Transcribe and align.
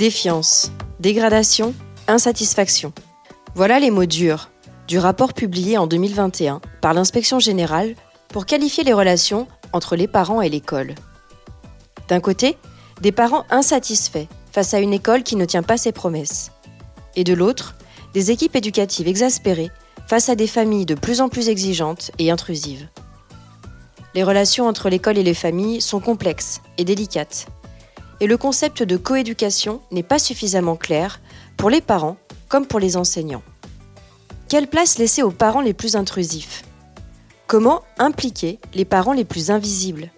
Défiance, 0.00 0.72
dégradation, 0.98 1.74
insatisfaction. 2.08 2.94
Voilà 3.54 3.78
les 3.78 3.90
mots 3.90 4.06
durs 4.06 4.48
du 4.88 4.98
rapport 4.98 5.34
publié 5.34 5.76
en 5.76 5.86
2021 5.86 6.62
par 6.80 6.94
l'inspection 6.94 7.38
générale 7.38 7.94
pour 8.28 8.46
qualifier 8.46 8.82
les 8.82 8.94
relations 8.94 9.46
entre 9.74 9.96
les 9.96 10.08
parents 10.08 10.40
et 10.40 10.48
l'école. 10.48 10.94
D'un 12.08 12.20
côté, 12.20 12.56
des 13.02 13.12
parents 13.12 13.44
insatisfaits 13.50 14.26
face 14.50 14.72
à 14.72 14.80
une 14.80 14.94
école 14.94 15.22
qui 15.22 15.36
ne 15.36 15.44
tient 15.44 15.62
pas 15.62 15.76
ses 15.76 15.92
promesses. 15.92 16.50
Et 17.14 17.22
de 17.22 17.34
l'autre, 17.34 17.74
des 18.14 18.30
équipes 18.30 18.56
éducatives 18.56 19.06
exaspérées 19.06 19.70
face 20.06 20.30
à 20.30 20.34
des 20.34 20.46
familles 20.46 20.86
de 20.86 20.94
plus 20.94 21.20
en 21.20 21.28
plus 21.28 21.50
exigeantes 21.50 22.10
et 22.18 22.30
intrusives. 22.30 22.88
Les 24.14 24.24
relations 24.24 24.66
entre 24.66 24.88
l'école 24.88 25.18
et 25.18 25.22
les 25.22 25.34
familles 25.34 25.82
sont 25.82 26.00
complexes 26.00 26.62
et 26.78 26.86
délicates. 26.86 27.48
Et 28.20 28.26
le 28.26 28.36
concept 28.36 28.82
de 28.82 28.96
coéducation 28.96 29.80
n'est 29.90 30.02
pas 30.02 30.18
suffisamment 30.18 30.76
clair 30.76 31.20
pour 31.56 31.70
les 31.70 31.80
parents 31.80 32.16
comme 32.48 32.66
pour 32.66 32.78
les 32.78 32.96
enseignants. 32.96 33.42
Quelle 34.48 34.66
place 34.66 34.98
laisser 34.98 35.22
aux 35.22 35.30
parents 35.30 35.60
les 35.60 35.74
plus 35.74 35.96
intrusifs? 35.96 36.62
Comment 37.46 37.82
impliquer 37.98 38.58
les 38.74 38.84
parents 38.84 39.12
les 39.12 39.24
plus 39.24 39.50
invisibles? 39.50 40.10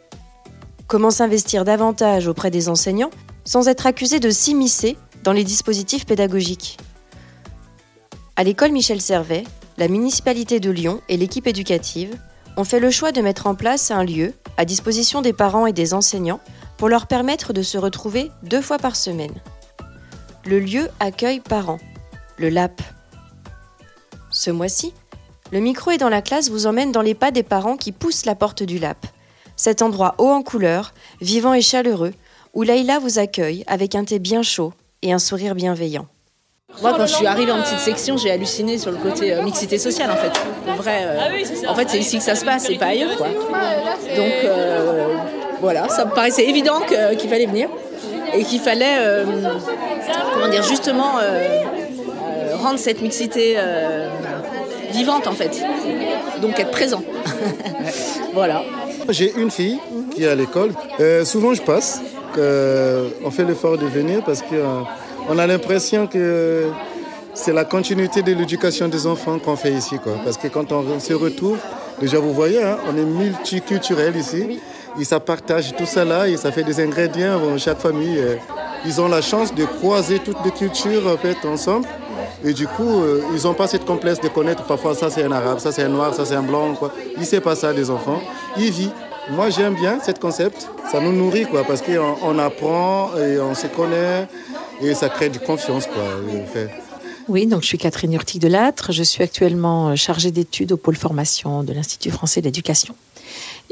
Comment 0.86 1.10
s'investir 1.10 1.64
davantage 1.64 2.26
auprès 2.26 2.50
des 2.50 2.68
enseignants 2.68 3.10
sans 3.44 3.68
être 3.68 3.86
accusé 3.86 4.20
de 4.20 4.30
s'immiscer 4.30 4.96
dans 5.22 5.32
les 5.32 5.44
dispositifs 5.44 6.06
pédagogiques? 6.06 6.78
À 8.36 8.44
l'école 8.44 8.72
Michel 8.72 9.00
Servet, 9.00 9.44
la 9.78 9.88
municipalité 9.88 10.60
de 10.60 10.70
Lyon 10.70 11.00
et 11.08 11.16
l'équipe 11.16 11.46
éducative 11.46 12.16
ont 12.56 12.64
fait 12.64 12.80
le 12.80 12.90
choix 12.90 13.12
de 13.12 13.20
mettre 13.20 13.46
en 13.46 13.54
place 13.54 13.90
un 13.90 14.04
lieu 14.04 14.34
à 14.56 14.64
disposition 14.64 15.22
des 15.22 15.32
parents 15.32 15.66
et 15.66 15.72
des 15.72 15.94
enseignants 15.94 16.40
pour 16.82 16.88
leur 16.88 17.06
permettre 17.06 17.52
de 17.52 17.62
se 17.62 17.78
retrouver 17.78 18.32
deux 18.42 18.60
fois 18.60 18.76
par 18.76 18.96
semaine. 18.96 19.30
Le 20.44 20.58
lieu 20.58 20.88
accueille 20.98 21.38
parents, 21.38 21.78
le 22.38 22.48
LAP, 22.48 22.82
ce 24.32 24.50
mois-ci, 24.50 24.92
le 25.52 25.60
micro 25.60 25.92
est 25.92 25.98
dans 25.98 26.08
la 26.08 26.22
classe 26.22 26.50
vous 26.50 26.66
emmène 26.66 26.90
dans 26.90 27.00
les 27.00 27.14
pas 27.14 27.30
des 27.30 27.44
parents 27.44 27.76
qui 27.76 27.92
poussent 27.92 28.24
la 28.24 28.34
porte 28.34 28.64
du 28.64 28.80
LAP. 28.80 29.06
Cet 29.54 29.80
endroit 29.80 30.16
haut 30.18 30.30
en 30.30 30.42
couleur, 30.42 30.92
vivant 31.20 31.54
et 31.54 31.62
chaleureux, 31.62 32.14
où 32.52 32.64
Laïla 32.64 32.98
vous 32.98 33.20
accueille 33.20 33.62
avec 33.68 33.94
un 33.94 34.02
thé 34.02 34.18
bien 34.18 34.42
chaud 34.42 34.72
et 35.02 35.12
un 35.12 35.20
sourire 35.20 35.54
bienveillant. 35.54 36.08
Moi, 36.80 36.94
quand 36.96 37.06
je 37.06 37.14
suis 37.14 37.26
arrivée 37.28 37.52
en 37.52 37.62
petite 37.62 37.78
section, 37.78 38.16
j'ai 38.16 38.32
halluciné 38.32 38.76
sur 38.76 38.90
le 38.90 38.96
côté 38.96 39.32
euh, 39.32 39.44
mixité 39.44 39.78
sociale, 39.78 40.10
en 40.10 40.16
fait. 40.16 40.32
vrai, 40.76 41.04
euh, 41.04 41.68
en 41.68 41.76
fait, 41.76 41.88
c'est 41.90 42.00
ici 42.00 42.18
que 42.18 42.24
ça 42.24 42.34
se 42.34 42.44
passe, 42.44 42.64
c'est 42.66 42.74
pas 42.74 42.86
ailleurs, 42.86 43.16
quoi. 43.16 43.28
Donc, 43.28 44.32
euh, 44.44 45.16
voilà, 45.62 45.88
ça 45.88 46.04
me 46.04 46.10
paraissait 46.10 46.44
évident 46.46 46.80
qu'il 47.18 47.30
fallait 47.30 47.46
venir 47.46 47.70
et 48.34 48.44
qu'il 48.44 48.60
fallait, 48.60 49.24
comment 50.34 50.48
dire, 50.48 50.62
justement 50.62 51.12
rendre 52.62 52.78
cette 52.78 53.02
mixité 53.02 53.54
euh, 53.56 54.08
vivante 54.92 55.26
en 55.26 55.32
fait. 55.32 55.62
Donc 56.40 56.58
être 56.58 56.70
présent. 56.70 57.02
voilà. 58.34 58.62
J'ai 59.08 59.32
une 59.36 59.50
fille 59.50 59.78
qui 60.14 60.24
est 60.24 60.28
à 60.28 60.34
l'école. 60.34 60.72
Euh, 61.00 61.24
souvent 61.24 61.54
je 61.54 61.62
passe. 61.62 62.00
Euh, 62.38 63.08
on 63.24 63.30
fait 63.30 63.44
l'effort 63.44 63.76
de 63.76 63.86
venir 63.86 64.22
parce 64.24 64.42
qu'on 64.42 65.38
a 65.38 65.46
l'impression 65.46 66.06
que 66.06 66.68
c'est 67.34 67.52
la 67.52 67.64
continuité 67.64 68.22
de 68.22 68.32
l'éducation 68.32 68.88
des 68.88 69.06
enfants 69.06 69.38
qu'on 69.38 69.56
fait 69.56 69.72
ici. 69.72 69.98
Quoi. 70.02 70.14
Parce 70.24 70.38
que 70.38 70.48
quand 70.48 70.72
on 70.72 70.98
se 71.00 71.12
retrouve, 71.12 71.58
déjà 72.00 72.18
vous 72.18 72.32
voyez, 72.32 72.62
hein, 72.62 72.78
on 72.90 72.96
est 72.96 73.04
multiculturel 73.04 74.16
ici. 74.16 74.60
Et 75.00 75.04
ça 75.04 75.20
partage 75.20 75.74
tout 75.76 75.86
ça 75.86 76.04
là 76.04 76.28
et 76.28 76.36
ça 76.36 76.52
fait 76.52 76.64
des 76.64 76.80
ingrédients. 76.80 77.56
chaque 77.58 77.78
famille, 77.78 78.20
ils 78.84 79.00
ont 79.00 79.08
la 79.08 79.22
chance 79.22 79.54
de 79.54 79.64
croiser 79.64 80.18
toutes 80.18 80.44
les 80.44 80.50
cultures 80.50 81.06
en 81.06 81.16
fait, 81.16 81.46
ensemble. 81.46 81.86
Et 82.44 82.52
du 82.52 82.66
coup, 82.66 83.02
euh, 83.02 83.22
ils 83.34 83.44
n'ont 83.44 83.54
pas 83.54 83.68
cette 83.68 83.84
complexe 83.84 84.20
de 84.20 84.28
connaître 84.28 84.64
parfois 84.64 84.94
ça 84.94 85.10
c'est 85.10 85.22
un 85.22 85.32
arabe, 85.32 85.60
ça 85.60 85.70
c'est 85.70 85.82
un 85.82 85.88
noir, 85.88 86.12
ça 86.14 86.24
c'est 86.24 86.34
un 86.34 86.42
blanc. 86.42 86.74
Ils 87.14 87.20
ne 87.20 87.24
savent 87.24 87.40
pas 87.40 87.54
ça 87.54 87.72
des 87.72 87.90
enfants. 87.90 88.20
Ils 88.56 88.70
vivent. 88.70 88.90
Moi 89.30 89.50
j'aime 89.50 89.74
bien 89.74 89.98
ce 90.04 90.10
concept. 90.12 90.68
Ça 90.90 91.00
nous 91.00 91.12
nourrit 91.12 91.46
parce 91.66 91.80
qu'on 91.80 92.16
on 92.22 92.38
apprend 92.38 93.10
et 93.16 93.38
on 93.38 93.54
se 93.54 93.68
connaît 93.68 94.26
et 94.80 94.94
ça 94.94 95.08
crée 95.08 95.28
du 95.28 95.38
confiance. 95.38 95.88
Oui, 97.28 97.46
donc 97.46 97.62
je 97.62 97.68
suis 97.68 97.78
Catherine 97.78 98.12
Urtic 98.12 98.42
de 98.42 98.48
Lâtre. 98.48 98.90
Je 98.90 99.04
suis 99.04 99.22
actuellement 99.22 99.94
chargée 99.94 100.32
d'études 100.32 100.72
au 100.72 100.76
pôle 100.76 100.96
formation 100.96 101.62
de 101.62 101.72
l'Institut 101.72 102.10
français 102.10 102.40
d'éducation. 102.40 102.94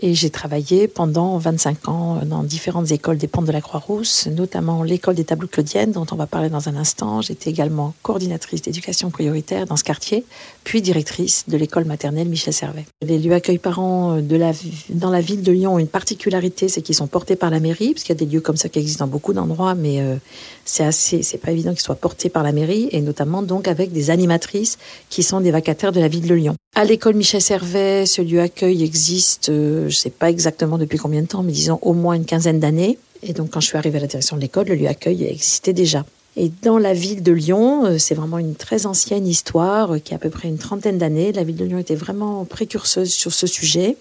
Et 0.02 0.14
j'ai 0.14 0.30
travaillé 0.30 0.88
pendant 0.88 1.38
25 1.38 1.88
ans 1.88 2.20
dans 2.24 2.42
différentes 2.42 2.90
écoles 2.90 3.18
des 3.18 3.28
pentes 3.28 3.44
de 3.44 3.52
la 3.52 3.60
Croix-Rousse, 3.60 4.28
notamment 4.28 4.82
l'école 4.82 5.14
des 5.14 5.24
tableaux 5.24 5.48
claudiennes, 5.48 5.92
dont 5.92 6.06
on 6.10 6.16
va 6.16 6.26
parler 6.26 6.48
dans 6.48 6.68
un 6.68 6.76
instant. 6.76 7.20
J'étais 7.20 7.50
également 7.50 7.94
coordinatrice 8.02 8.62
d'éducation 8.62 9.10
prioritaire 9.10 9.66
dans 9.66 9.76
ce 9.76 9.84
quartier, 9.84 10.24
puis 10.64 10.82
directrice 10.82 11.44
de 11.48 11.56
l'école 11.56 11.84
maternelle 11.84 12.28
Michel 12.28 12.54
Servet. 12.54 12.86
Les 13.02 13.18
lieux 13.18 13.34
accueil 13.34 13.58
parents 13.58 14.18
la, 14.40 14.52
dans 14.88 15.10
la 15.10 15.20
ville 15.20 15.42
de 15.42 15.52
Lyon 15.52 15.74
ont 15.74 15.78
une 15.78 15.86
particularité, 15.86 16.68
c'est 16.68 16.82
qu'ils 16.82 16.94
sont 16.94 17.06
portés 17.06 17.36
par 17.36 17.50
la 17.50 17.60
mairie, 17.60 17.92
parce 17.92 18.02
qu'il 18.04 18.14
y 18.14 18.18
a 18.18 18.24
des 18.24 18.30
lieux 18.30 18.40
comme 18.40 18.56
ça 18.56 18.68
qui 18.68 18.78
existent 18.78 19.04
dans 19.04 19.10
beaucoup 19.10 19.32
d'endroits, 19.32 19.74
mais 19.74 20.00
euh, 20.00 20.16
c'est 20.64 20.84
assez, 20.84 21.22
c'est 21.22 21.38
pas 21.38 21.52
évident 21.52 21.70
qu'ils 21.70 21.80
soient 21.80 21.94
portés 21.94 22.28
par 22.28 22.42
la 22.42 22.52
mairie, 22.52 22.88
et 22.90 23.00
notamment 23.00 23.42
donc 23.42 23.68
avec 23.68 23.92
des 23.92 24.10
animatrices 24.10 24.78
qui 25.08 25.22
sont 25.22 25.40
des 25.40 25.50
vacataires 25.50 25.92
de 25.92 26.00
la 26.00 26.08
ville 26.08 26.26
de 26.26 26.34
Lyon. 26.34 26.56
À 26.76 26.84
l'école 26.84 27.14
Michel 27.14 27.42
Servet, 27.42 28.06
ce 28.06 28.22
lieu 28.22 28.40
accueil 28.40 28.84
existe, 28.84 29.48
euh, 29.48 29.79
je 29.82 29.96
ne 29.96 30.00
sais 30.00 30.10
pas 30.10 30.30
exactement 30.30 30.78
depuis 30.78 30.98
combien 30.98 31.22
de 31.22 31.26
temps, 31.26 31.42
mais 31.42 31.52
disons 31.52 31.78
au 31.82 31.92
moins 31.92 32.14
une 32.14 32.24
quinzaine 32.24 32.60
d'années. 32.60 32.98
Et 33.22 33.32
donc 33.32 33.50
quand 33.50 33.60
je 33.60 33.66
suis 33.66 33.76
arrivée 33.76 33.98
à 33.98 34.02
la 34.02 34.06
direction 34.06 34.36
de 34.36 34.40
l'école, 34.40 34.66
le 34.68 34.74
lieu 34.74 34.86
accueil 34.86 35.24
existait 35.24 35.72
déjà. 35.72 36.04
Et 36.36 36.50
dans 36.62 36.78
la 36.78 36.94
ville 36.94 37.22
de 37.22 37.32
Lyon, 37.32 37.86
euh, 37.86 37.98
c'est 37.98 38.14
vraiment 38.14 38.38
une 38.38 38.54
très 38.54 38.86
ancienne 38.86 39.26
histoire 39.26 39.94
euh, 39.94 39.98
qui 39.98 40.12
a 40.14 40.16
à 40.16 40.18
peu 40.18 40.30
près 40.30 40.48
une 40.48 40.58
trentaine 40.58 40.96
d'années. 40.96 41.32
La 41.32 41.42
ville 41.42 41.56
de 41.56 41.64
Lyon 41.64 41.78
était 41.78 41.96
vraiment 41.96 42.44
précurseuse 42.44 43.12
sur 43.12 43.32
ce 43.32 43.46
sujet. 43.48 43.96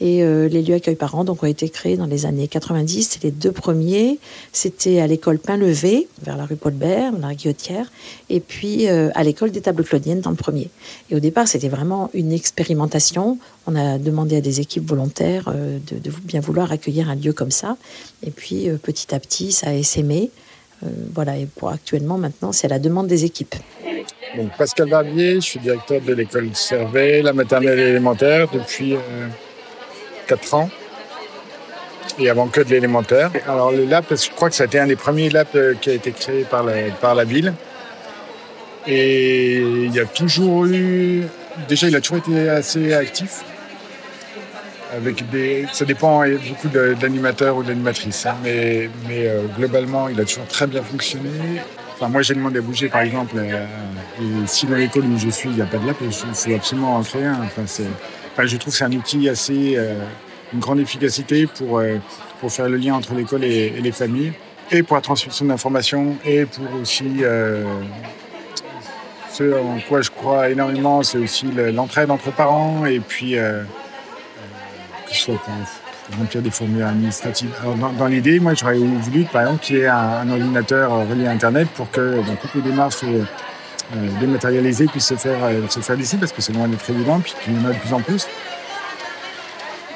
Et 0.00 0.22
euh, 0.22 0.48
les 0.48 0.62
lieux 0.62 0.74
accueil 0.74 0.94
parents 0.94 1.24
ont 1.28 1.46
été 1.46 1.68
créés 1.68 1.96
dans 1.96 2.06
les 2.06 2.26
années 2.26 2.48
90. 2.48 3.20
Les 3.22 3.30
deux 3.30 3.52
premiers, 3.52 4.18
c'était 4.52 5.00
à 5.00 5.06
l'école 5.06 5.38
Pain-Levé, 5.38 6.08
vers 6.22 6.36
la 6.36 6.44
rue 6.44 6.56
Paul-Bert, 6.56 7.12
la 7.20 7.34
Guillotière, 7.34 7.90
et 8.30 8.40
puis 8.40 8.86
à 8.88 9.22
l'école 9.24 9.50
des 9.50 9.60
Tables 9.60 9.84
Claudiennes 9.84 10.20
dans 10.20 10.30
le 10.30 10.36
premier. 10.36 10.70
Et 11.10 11.16
au 11.16 11.20
départ, 11.20 11.48
c'était 11.48 11.68
vraiment 11.68 12.10
une 12.14 12.32
expérimentation. 12.32 13.38
On 13.66 13.74
a 13.74 13.98
demandé 13.98 14.36
à 14.36 14.40
des 14.40 14.60
équipes 14.60 14.88
volontaires 14.88 15.52
de, 15.52 15.98
de, 15.98 16.12
bien 16.24 16.40
vouloir 16.40 16.70
accueillir 16.72 17.10
un 17.10 17.16
lieu 17.16 17.32
comme 17.32 17.50
ça. 17.50 17.76
Et 18.24 18.30
puis, 18.30 18.68
petit 18.82 19.14
à 19.14 19.20
petit, 19.20 19.52
ça 19.52 19.70
a 19.70 19.74
essaimé. 19.74 20.30
Euh, 20.84 20.88
voilà, 21.12 21.36
et 21.36 21.46
pour 21.46 21.70
actuellement, 21.70 22.18
maintenant, 22.18 22.52
c'est 22.52 22.66
à 22.66 22.70
la 22.70 22.78
demande 22.78 23.08
des 23.08 23.24
équipes. 23.24 23.54
Donc, 24.36 24.56
Pascal 24.56 24.88
Barbier, 24.88 25.36
je 25.36 25.40
suis 25.40 25.60
directeur 25.60 26.00
de 26.00 26.12
l'école 26.12 26.50
Servet, 26.54 27.22
la 27.22 27.32
maternelle 27.32 27.78
élémentaire, 27.78 28.48
depuis 28.52 28.94
euh, 28.94 29.28
4 30.28 30.54
ans. 30.54 30.70
Et 32.20 32.28
avant 32.28 32.48
que 32.48 32.60
de 32.60 32.70
l'élémentaire. 32.70 33.30
Alors, 33.46 33.70
le 33.70 33.84
lab, 33.84 34.04
je 34.10 34.30
crois 34.30 34.48
que 34.48 34.56
ça 34.56 34.64
a 34.64 34.66
été 34.66 34.78
un 34.78 34.86
des 34.86 34.96
premiers 34.96 35.30
labs 35.30 35.46
euh, 35.54 35.74
qui 35.80 35.90
a 35.90 35.94
été 35.94 36.10
créé 36.10 36.42
par 36.42 36.64
la, 36.64 36.90
par 37.00 37.14
la 37.14 37.24
ville. 37.24 37.54
Et 38.86 39.58
il 39.58 39.94
y 39.94 40.00
a 40.00 40.04
toujours 40.04 40.66
eu. 40.66 41.24
Déjà, 41.68 41.88
il 41.88 41.96
a 41.96 42.00
toujours 42.00 42.18
été 42.18 42.48
assez 42.48 42.92
actif 42.92 43.42
avec 44.94 45.28
des, 45.30 45.66
ça 45.72 45.84
dépend 45.84 46.24
beaucoup 46.26 46.68
d'animateurs 46.68 47.56
ou 47.56 47.62
d'animatrices, 47.62 48.26
hein, 48.26 48.36
mais, 48.42 48.88
mais 49.06 49.26
euh, 49.26 49.42
globalement, 49.56 50.08
il 50.08 50.20
a 50.20 50.24
toujours 50.24 50.46
très 50.46 50.66
bien 50.66 50.82
fonctionné. 50.82 51.30
Enfin, 51.94 52.08
moi, 52.08 52.22
j'ai 52.22 52.34
demandé 52.34 52.58
à 52.58 52.62
bouger, 52.62 52.88
par 52.88 53.02
exemple, 53.02 53.34
euh, 53.36 53.66
et 54.20 54.46
si 54.46 54.66
dans 54.66 54.76
l'école 54.76 55.04
où 55.04 55.18
je 55.18 55.28
suis, 55.30 55.50
il 55.50 55.56
n'y 55.56 55.62
a 55.62 55.66
pas 55.66 55.78
de 55.78 55.86
lap, 55.86 55.96
il 56.00 56.12
faut 56.12 56.54
absolument 56.54 56.96
en 56.96 57.02
je 58.46 58.56
trouve 58.56 58.72
que 58.72 58.78
c'est 58.78 58.84
un 58.84 58.92
outil 58.92 59.28
assez, 59.28 59.74
euh, 59.76 59.94
une 60.52 60.60
grande 60.60 60.80
efficacité 60.80 61.46
pour, 61.46 61.82
pour 62.40 62.52
faire 62.52 62.68
le 62.68 62.76
lien 62.76 62.94
entre 62.94 63.14
l'école 63.14 63.44
et, 63.44 63.70
les 63.70 63.92
familles, 63.92 64.32
et 64.70 64.82
pour 64.82 64.96
la 64.96 65.02
transmission 65.02 65.44
d'informations, 65.46 66.16
et 66.24 66.44
pour 66.46 66.66
aussi 66.80 67.22
ce 69.32 69.54
en 69.54 69.78
quoi 69.88 70.00
je 70.00 70.10
crois 70.10 70.48
énormément, 70.48 71.02
c'est 71.02 71.18
aussi 71.18 71.46
l'entraide 71.72 72.10
entre 72.10 72.32
parents, 72.32 72.86
et 72.86 73.00
puis 73.00 73.32
que 73.32 73.64
ce 75.10 75.20
soit 75.20 75.40
remplir 76.16 76.42
des 76.42 76.50
formulaires 76.50 76.88
administratifs. 76.88 77.50
Alors, 77.60 77.74
dans, 77.74 77.92
dans 77.92 78.06
l'idée, 78.06 78.40
moi, 78.40 78.54
j'aurais 78.54 78.78
voulu, 78.78 79.24
par 79.24 79.42
exemple, 79.42 79.60
qu'il 79.62 79.76
y 79.76 79.80
ait 79.80 79.86
un, 79.86 79.96
un, 79.96 80.30
ordinateur 80.30 81.06
relié 81.08 81.26
à 81.26 81.32
Internet 81.32 81.68
pour 81.74 81.90
que 81.90 82.16
dans 82.26 82.36
toutes 82.36 82.54
les 82.54 82.62
démarches 82.62 83.04
euh, 83.96 84.20
dématérialisées 84.20 84.86
puissent 84.86 85.06
se 85.06 85.16
faire, 85.16 85.42
euh, 85.44 85.66
se 85.68 85.80
faire 85.80 85.96
d'ici, 85.96 86.16
parce 86.16 86.32
que 86.32 86.42
c'est 86.42 86.52
loin 86.52 86.68
d'être 86.68 86.88
évident, 86.90 87.20
puis 87.20 87.34
qu'il 87.42 87.54
y 87.54 87.64
en 87.64 87.68
a 87.68 87.72
de 87.72 87.78
plus 87.78 87.92
en 87.92 88.00
plus. 88.00 88.26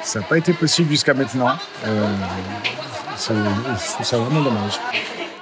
Ça 0.01 0.19
n'a 0.19 0.25
pas 0.25 0.37
été 0.37 0.53
possible 0.53 0.89
jusqu'à 0.89 1.13
maintenant. 1.13 1.55
Euh, 1.85 2.07
je 3.15 3.93
trouve 3.93 4.05
ça 4.05 4.17
vraiment 4.17 4.41
dommage. 4.41 4.79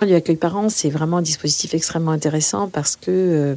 L'accueil 0.04 0.36
parents, 0.36 0.70
c'est 0.70 0.90
vraiment 0.90 1.18
un 1.18 1.22
dispositif 1.22 1.76
extrêmement 1.76 2.10
intéressant 2.10 2.68
parce 2.68 2.96
que 2.96 3.12
euh, 3.12 3.56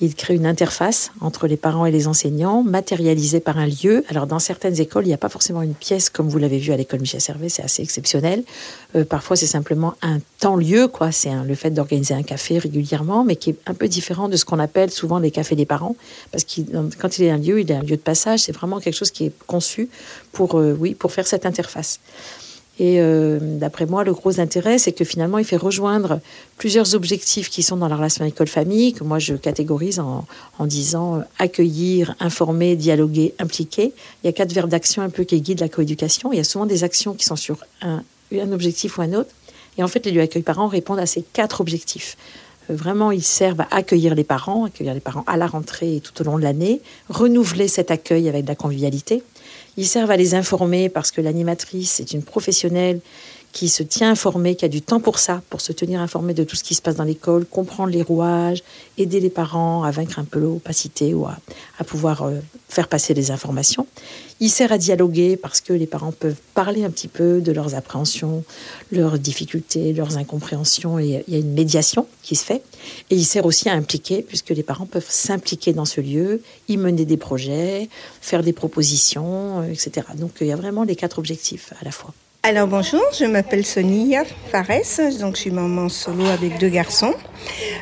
il 0.00 0.14
crée 0.14 0.34
une 0.34 0.46
interface 0.46 1.12
entre 1.20 1.46
les 1.46 1.58
parents 1.58 1.84
et 1.84 1.90
les 1.90 2.08
enseignants, 2.08 2.62
matérialisée 2.62 3.40
par 3.40 3.58
un 3.58 3.66
lieu. 3.66 4.02
Alors 4.08 4.26
dans 4.26 4.38
certaines 4.38 4.80
écoles, 4.80 5.04
il 5.04 5.08
n'y 5.08 5.14
a 5.14 5.18
pas 5.18 5.28
forcément 5.28 5.60
une 5.60 5.74
pièce 5.74 6.08
comme 6.08 6.30
vous 6.30 6.38
l'avez 6.38 6.58
vu 6.58 6.72
à 6.72 6.78
l'école 6.78 7.00
Michel 7.00 7.20
Servet, 7.20 7.50
c'est 7.50 7.62
assez 7.62 7.82
exceptionnel. 7.82 8.42
Euh, 8.96 9.04
parfois, 9.04 9.36
c'est 9.36 9.46
simplement 9.46 9.92
un 10.00 10.18
temps-lieu, 10.40 10.88
quoi. 10.88 11.12
C'est 11.12 11.30
le 11.44 11.54
fait 11.54 11.70
d'organiser 11.70 12.14
un 12.14 12.22
café 12.22 12.58
régulièrement, 12.58 13.22
mais 13.22 13.36
qui 13.36 13.50
est 13.50 13.58
un 13.66 13.74
peu 13.74 13.86
différent 13.86 14.30
de 14.30 14.36
ce 14.36 14.46
qu'on 14.46 14.60
appelle 14.60 14.90
souvent 14.90 15.18
les 15.18 15.30
cafés 15.30 15.56
des 15.56 15.66
parents, 15.66 15.96
parce 16.30 16.44
que 16.44 16.62
quand 16.98 17.18
il 17.18 17.24
est 17.24 17.30
un 17.30 17.36
lieu, 17.36 17.60
il 17.60 17.70
est 17.70 17.74
un 17.74 17.82
lieu 17.82 17.96
de 17.96 18.02
passage. 18.02 18.40
C'est 18.40 18.52
vraiment 18.52 18.80
quelque 18.80 18.96
chose 18.96 19.10
qui 19.10 19.26
est 19.26 19.32
conçu 19.46 19.90
pour, 20.32 20.58
euh, 20.58 20.74
oui, 20.78 20.94
pour 20.94 21.12
faire 21.12 21.26
cette 21.26 21.44
interface. 21.44 22.00
Et 22.78 23.00
euh, 23.00 23.38
d'après 23.40 23.86
moi, 23.86 24.02
le 24.02 24.12
gros 24.12 24.40
intérêt, 24.40 24.78
c'est 24.78 24.92
que 24.92 25.04
finalement, 25.04 25.38
il 25.38 25.44
fait 25.44 25.56
rejoindre 25.56 26.20
plusieurs 26.56 26.94
objectifs 26.94 27.50
qui 27.50 27.62
sont 27.62 27.76
dans 27.76 27.88
la 27.88 27.96
relation 27.96 28.24
école-famille, 28.24 28.94
que 28.94 29.04
moi 29.04 29.18
je 29.18 29.34
catégorise 29.34 30.00
en, 30.00 30.26
disant 30.66 31.16
euh, 31.16 31.20
accueillir, 31.38 32.14
informer, 32.18 32.76
dialoguer, 32.76 33.34
impliquer. 33.38 33.92
Il 34.22 34.26
y 34.26 34.28
a 34.28 34.32
quatre 34.32 34.52
verbes 34.52 34.70
d'action 34.70 35.02
un 35.02 35.10
peu 35.10 35.24
qui 35.24 35.40
guident 35.40 35.60
la 35.60 35.68
coéducation. 35.68 36.32
Il 36.32 36.38
y 36.38 36.40
a 36.40 36.44
souvent 36.44 36.66
des 36.66 36.82
actions 36.82 37.14
qui 37.14 37.24
sont 37.24 37.36
sur 37.36 37.58
un, 37.82 38.02
objectif 38.52 38.96
ou 38.96 39.02
un 39.02 39.12
autre. 39.12 39.30
Et 39.76 39.82
en 39.82 39.88
fait, 39.88 40.06
les 40.06 40.12
lieux 40.12 40.22
accueil 40.22 40.42
parents 40.42 40.68
répondent 40.68 40.98
à 40.98 41.06
ces 41.06 41.22
quatre 41.22 41.60
objectifs. 41.60 42.16
Euh, 42.70 42.74
vraiment, 42.74 43.10
ils 43.10 43.22
servent 43.22 43.60
à 43.60 43.68
accueillir 43.70 44.14
les 44.14 44.24
parents, 44.24 44.64
accueillir 44.64 44.94
les 44.94 45.00
parents 45.00 45.24
à 45.26 45.36
la 45.36 45.46
rentrée 45.46 45.96
et 45.96 46.00
tout 46.00 46.18
au 46.22 46.24
long 46.24 46.38
de 46.38 46.42
l'année, 46.42 46.80
renouveler 47.10 47.68
cet 47.68 47.90
accueil 47.90 48.30
avec 48.30 48.44
de 48.44 48.48
la 48.48 48.54
convivialité 48.54 49.22
ils 49.76 49.86
servent 49.86 50.10
à 50.10 50.16
les 50.16 50.34
informer 50.34 50.88
parce 50.88 51.10
que 51.10 51.20
l'animatrice 51.20 52.00
est 52.00 52.12
une 52.12 52.22
professionnelle 52.22 53.00
qui 53.52 53.68
se 53.68 53.82
tient 53.82 54.10
informée, 54.10 54.56
qui 54.56 54.64
a 54.64 54.68
du 54.68 54.80
temps 54.80 54.98
pour 54.98 55.18
ça, 55.18 55.42
pour 55.50 55.60
se 55.60 55.72
tenir 55.72 56.00
informée 56.00 56.32
de 56.32 56.42
tout 56.42 56.56
ce 56.56 56.64
qui 56.64 56.74
se 56.74 56.80
passe 56.80 56.96
dans 56.96 57.04
l'école, 57.04 57.44
comprendre 57.44 57.90
les 57.90 58.02
rouages, 58.02 58.62
aider 58.96 59.20
les 59.20 59.30
parents 59.30 59.84
à 59.84 59.90
vaincre 59.90 60.18
un 60.18 60.24
peu 60.24 60.40
l'opacité 60.40 61.12
ou 61.12 61.26
à, 61.26 61.38
pouvoir 61.86 62.22
euh, 62.22 62.38
faire 62.68 62.88
passer 62.88 63.12
des 63.12 63.30
informations. 63.30 63.86
Il 64.40 64.48
sert 64.48 64.72
à 64.72 64.78
dialoguer 64.78 65.36
parce 65.36 65.60
que 65.60 65.72
les 65.72 65.86
parents 65.86 66.12
peuvent 66.12 66.40
parler 66.54 66.84
un 66.84 66.90
petit 66.90 67.08
peu 67.08 67.40
de 67.40 67.52
leurs 67.52 67.74
appréhensions, 67.74 68.42
leurs 68.90 69.18
difficultés, 69.18 69.92
leurs 69.92 70.16
incompréhensions, 70.16 70.98
et 70.98 71.22
il 71.26 71.34
y 71.34 71.36
a 71.36 71.40
une 71.40 71.52
médiation 71.52 72.06
qui 72.22 72.34
se 72.36 72.44
fait. 72.44 72.62
Et 73.10 73.16
il 73.16 73.24
sert 73.24 73.44
aussi 73.44 73.68
à 73.68 73.74
impliquer, 73.74 74.22
puisque 74.22 74.50
les 74.50 74.62
parents 74.62 74.86
peuvent 74.86 75.06
s'impliquer 75.08 75.72
dans 75.72 75.84
ce 75.84 76.00
lieu, 76.00 76.42
y 76.68 76.76
mener 76.76 77.04
des 77.04 77.18
projets, 77.18 77.88
faire 78.20 78.42
des 78.42 78.52
propositions, 78.52 79.60
euh, 79.60 79.72
etc. 79.72 80.06
Donc 80.16 80.32
il 80.40 80.46
y 80.46 80.52
a 80.52 80.56
vraiment 80.56 80.84
les 80.84 80.96
quatre 80.96 81.18
objectifs 81.18 81.74
à 81.80 81.84
la 81.84 81.90
fois. 81.90 82.14
Alors 82.44 82.66
bonjour, 82.66 83.04
je 83.16 83.24
m'appelle 83.24 83.64
Sonia 83.64 84.24
Fares, 84.50 84.66
donc 85.20 85.36
je 85.36 85.42
suis 85.42 85.52
maman 85.52 85.88
solo 85.88 86.26
avec 86.26 86.58
deux 86.58 86.70
garçons. 86.70 87.14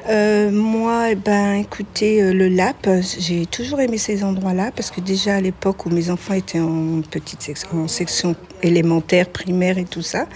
Euh, 0.08 0.50
moi, 0.50 1.10
eh 1.10 1.14
ben, 1.14 1.54
écoutez, 1.54 2.22
euh, 2.22 2.32
le 2.32 2.48
LAP, 2.48 2.88
j'ai 3.18 3.46
toujours 3.46 3.80
aimé 3.80 3.98
ces 3.98 4.24
endroits-là 4.24 4.70
parce 4.74 4.90
que 4.90 5.00
déjà 5.00 5.36
à 5.36 5.40
l'époque 5.40 5.86
où 5.86 5.90
mes 5.90 6.10
enfants 6.10 6.34
étaient 6.34 6.60
en 6.60 7.00
petite 7.02 7.42
section, 7.42 7.84
en 7.84 7.88
section 7.88 8.34
élémentaire, 8.62 9.28
primaire 9.28 9.78
et 9.78 9.84
tout 9.84 10.02
ça, 10.02 10.26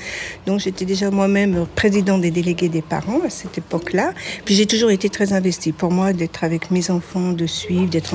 donc 0.47 0.61
j'étais 0.61 0.85
déjà 0.85 1.11
moi-même 1.11 1.67
président 1.75 2.17
des 2.19 2.31
délégués 2.31 2.69
des 2.69 2.83
parents 2.83 3.21
à 3.27 3.31
cette 3.31 3.59
époque-là. 3.59 4.13
Puis 4.45 4.55
j'ai 4.55 4.67
toujours 4.67 4.91
été 4.91 5.09
très 5.09 5.33
investie. 5.33 5.73
Pour 5.73 5.91
moi, 5.91 6.13
d'être 6.13 6.45
avec 6.45 6.71
mes 6.71 6.91
enfants, 6.91 7.33
de 7.33 7.47
suivre, 7.47 7.89
d'être 7.89 8.15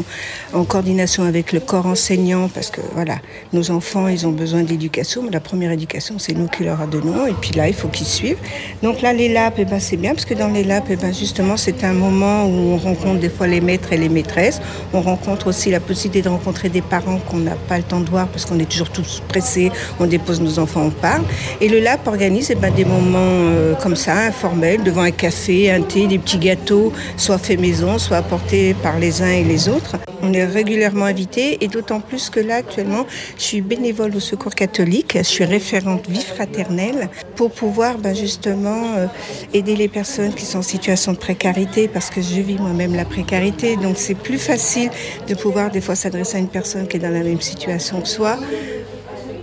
en, 0.54 0.60
en, 0.60 0.64
coordination 0.64 1.24
avec 1.24 1.52
le 1.54 1.60
corps 1.60 1.86
enseignant 1.86 2.48
parce 2.50 2.72
que 2.72 2.82
voilà, 2.94 3.20
nos 3.54 3.72
enfants, 3.72 4.08
ils 4.08 4.26
ont 4.26 4.32
besoin 4.32 4.64
d'éducation, 4.64 5.24
mais 5.24 5.32
la 5.32 5.40
première 5.40 5.72
éducation, 5.72 5.99
c'est 6.00 6.34
nous 6.34 6.48
qui 6.48 6.64
leur 6.64 6.86
donnons. 6.88 7.28
Et 7.28 7.34
puis 7.34 7.52
là, 7.52 7.68
il 7.68 7.74
faut 7.74 7.88
qu'ils 7.88 8.08
suivent. 8.08 8.38
Donc 8.84 9.02
là, 9.02 9.14
les 9.14 9.30
LAP, 9.30 9.56
eh 9.58 9.66
ben, 9.66 9.80
c'est 9.80 9.98
bien 9.98 10.14
parce 10.14 10.26
que 10.26 10.34
dans 10.34 10.48
les 10.48 10.64
LAP, 10.64 10.86
eh 10.90 10.96
ben, 10.96 11.14
justement, 11.14 11.58
c'est 11.58 11.84
un 11.84 11.94
moment 11.94 12.46
où 12.46 12.74
on 12.74 12.78
rencontre 12.78 13.20
des 13.20 13.30
fois 13.30 13.48
les 13.48 13.62
maîtres 13.62 13.94
et 13.94 13.98
les 13.98 14.10
maîtresses. 14.10 14.62
On 14.94 15.02
rencontre 15.02 15.48
aussi 15.48 15.72
la 15.72 15.80
possibilité 15.80 16.22
de 16.22 16.30
rencontrer 16.30 16.70
des 16.70 16.82
parents 16.82 17.20
qu'on 17.30 17.38
n'a 17.38 17.56
pas 17.56 17.78
le 17.78 17.84
temps 17.84 18.00
de 18.00 18.10
voir 18.10 18.28
parce 18.28 18.46
qu'on 18.46 18.60
est 18.60 18.70
toujours 18.70 18.90
tous 18.90 19.22
pressés. 19.28 19.72
On 20.00 20.06
dépose 20.06 20.42
nos 20.42 20.60
enfants, 20.60 20.84
on 20.86 20.90
parle. 20.92 21.24
Et 21.62 21.68
le 21.68 21.80
LAP 21.80 22.08
organise 22.08 22.52
eh 22.52 22.56
ben, 22.56 22.74
des 22.74 22.86
moments 22.86 23.18
euh, 23.20 23.76
comme 23.76 23.96
ça, 23.96 24.18
informels, 24.18 24.84
devant 24.84 25.02
un 25.02 25.12
café, 25.12 25.72
un 25.72 25.82
thé, 25.82 26.08
des 26.08 26.20
petits 26.20 26.40
gâteaux, 26.40 26.94
soit 27.18 27.38
faits 27.38 27.60
maison, 27.60 27.98
soit 27.98 28.18
apportés 28.18 28.74
par 28.82 29.00
les 29.00 29.22
uns 29.22 29.32
et 29.32 29.44
les 29.44 29.70
autres. 29.70 29.98
On 30.22 30.34
est 30.34 30.46
régulièrement 30.46 31.06
invité 31.06 31.64
et 31.64 31.68
d'autant 31.68 32.00
plus 32.00 32.30
que 32.30 32.40
là, 32.40 32.56
actuellement, 32.56 33.06
je 33.38 33.44
suis 33.44 33.62
bénévole 33.62 34.16
au 34.16 34.20
Secours 34.20 34.54
catholique. 34.54 35.14
Je 35.18 35.24
suis 35.24 35.46
référente 35.46 35.89
vie 35.98 36.24
fraternelle 36.24 37.10
pour 37.36 37.52
pouvoir 37.52 37.98
ben, 37.98 38.16
justement 38.16 38.96
euh, 38.98 39.08
aider 39.54 39.76
les 39.76 39.88
personnes 39.88 40.34
qui 40.34 40.46
sont 40.46 40.60
en 40.60 40.64
situation 40.64 41.14
de 41.14 41.18
précarité 41.18 41.88
parce 41.88 42.10
que 42.10 42.22
je 42.22 42.42
vis 42.42 42.58
moi-même 42.58 42.96
la 42.96 43.06
précarité. 43.06 43.76
Donc 43.76 43.98
c'est 43.98 44.16
plus 44.16 44.38
facile 44.38 44.90
de 45.28 45.36
pouvoir 45.36 45.72
des 45.72 45.82
fois 45.82 45.96
s'adresser 45.96 46.38
à 46.38 46.40
une 46.40 46.48
personne 46.48 46.88
qui 46.88 46.98
est 46.98 47.00
dans 47.00 47.10
la 47.10 47.24
même 47.24 47.42
situation 47.42 48.02
que 48.02 48.08
soi. 48.08 48.38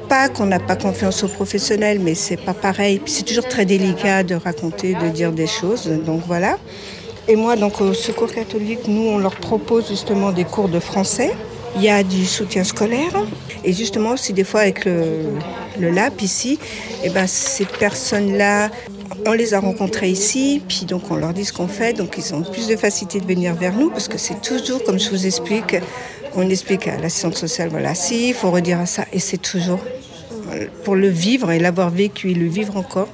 Pas 0.08 0.28
qu'on 0.28 0.46
n'a 0.46 0.60
pas 0.60 0.76
confiance 0.76 1.24
aux 1.24 1.28
professionnels, 1.28 1.98
mais 2.00 2.14
c'est 2.14 2.36
pas 2.36 2.54
pareil. 2.54 3.00
C'est 3.06 3.24
toujours 3.24 3.48
très 3.48 3.64
délicat 3.64 4.22
de 4.22 4.36
raconter, 4.36 4.94
de 4.94 5.08
dire 5.08 5.32
des 5.32 5.48
choses. 5.48 5.86
Donc 6.06 6.22
voilà. 6.26 6.58
Et 7.28 7.34
moi, 7.34 7.56
donc 7.56 7.80
au 7.80 7.92
Secours 7.92 8.30
catholique, 8.30 8.86
nous, 8.86 9.02
on 9.02 9.18
leur 9.18 9.34
propose 9.34 9.88
justement 9.88 10.30
des 10.30 10.44
cours 10.44 10.68
de 10.68 10.78
français. 10.78 11.32
Il 11.74 11.82
y 11.82 11.88
a 11.88 12.04
du 12.04 12.24
soutien 12.24 12.62
scolaire 12.62 13.12
et 13.64 13.72
justement 13.72 14.10
aussi 14.10 14.32
des 14.32 14.44
fois 14.44 14.60
avec 14.60 14.84
le, 14.84 15.24
le 15.80 15.90
LAP 15.90 16.22
ici, 16.22 16.58
et 17.04 17.10
ben 17.10 17.26
ces 17.26 17.64
personnes-là, 17.64 18.70
on 19.26 19.32
les 19.32 19.54
a 19.54 19.60
rencontrées 19.60 20.08
ici, 20.08 20.62
puis 20.66 20.84
donc 20.86 21.10
on 21.10 21.16
leur 21.16 21.32
dit 21.32 21.44
ce 21.44 21.52
qu'on 21.52 21.68
fait, 21.68 21.92
donc 21.92 22.14
ils 22.18 22.34
ont 22.34 22.42
plus 22.42 22.68
de 22.68 22.76
facilité 22.76 23.20
de 23.20 23.26
venir 23.26 23.54
vers 23.54 23.74
nous 23.74 23.90
parce 23.90 24.08
que 24.08 24.18
c'est 24.18 24.40
toujours, 24.40 24.82
comme 24.84 24.98
je 24.98 25.10
vous 25.10 25.26
explique, 25.26 25.76
on 26.34 26.48
explique 26.48 26.86
à 26.86 26.96
l'assistante 26.96 27.36
sociale, 27.36 27.68
voilà, 27.70 27.94
si, 27.94 28.28
il 28.28 28.34
faut 28.34 28.50
redire 28.50 28.80
à 28.80 28.86
ça, 28.86 29.04
et 29.12 29.18
c'est 29.18 29.40
toujours 29.40 29.80
pour 30.84 30.94
le 30.94 31.08
vivre 31.08 31.50
et 31.50 31.58
l'avoir 31.58 31.90
vécu 31.90 32.30
et 32.30 32.34
le 32.34 32.46
vivre 32.46 32.76
encore, 32.76 33.08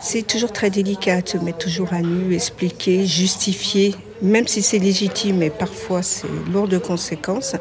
c'est 0.00 0.26
toujours 0.26 0.52
très 0.52 0.70
délicat 0.70 1.20
de 1.20 1.28
se 1.28 1.38
mettre 1.38 1.58
toujours 1.58 1.92
à 1.92 2.00
nu, 2.00 2.34
expliquer, 2.34 3.06
justifier, 3.06 3.94
même 4.22 4.46
si 4.46 4.62
c'est 4.62 4.78
légitime, 4.78 5.38
mais 5.38 5.50
parfois 5.50 6.02
c'est 6.02 6.26
lourd 6.52 6.68
de 6.68 6.78
conséquences. 6.78 7.56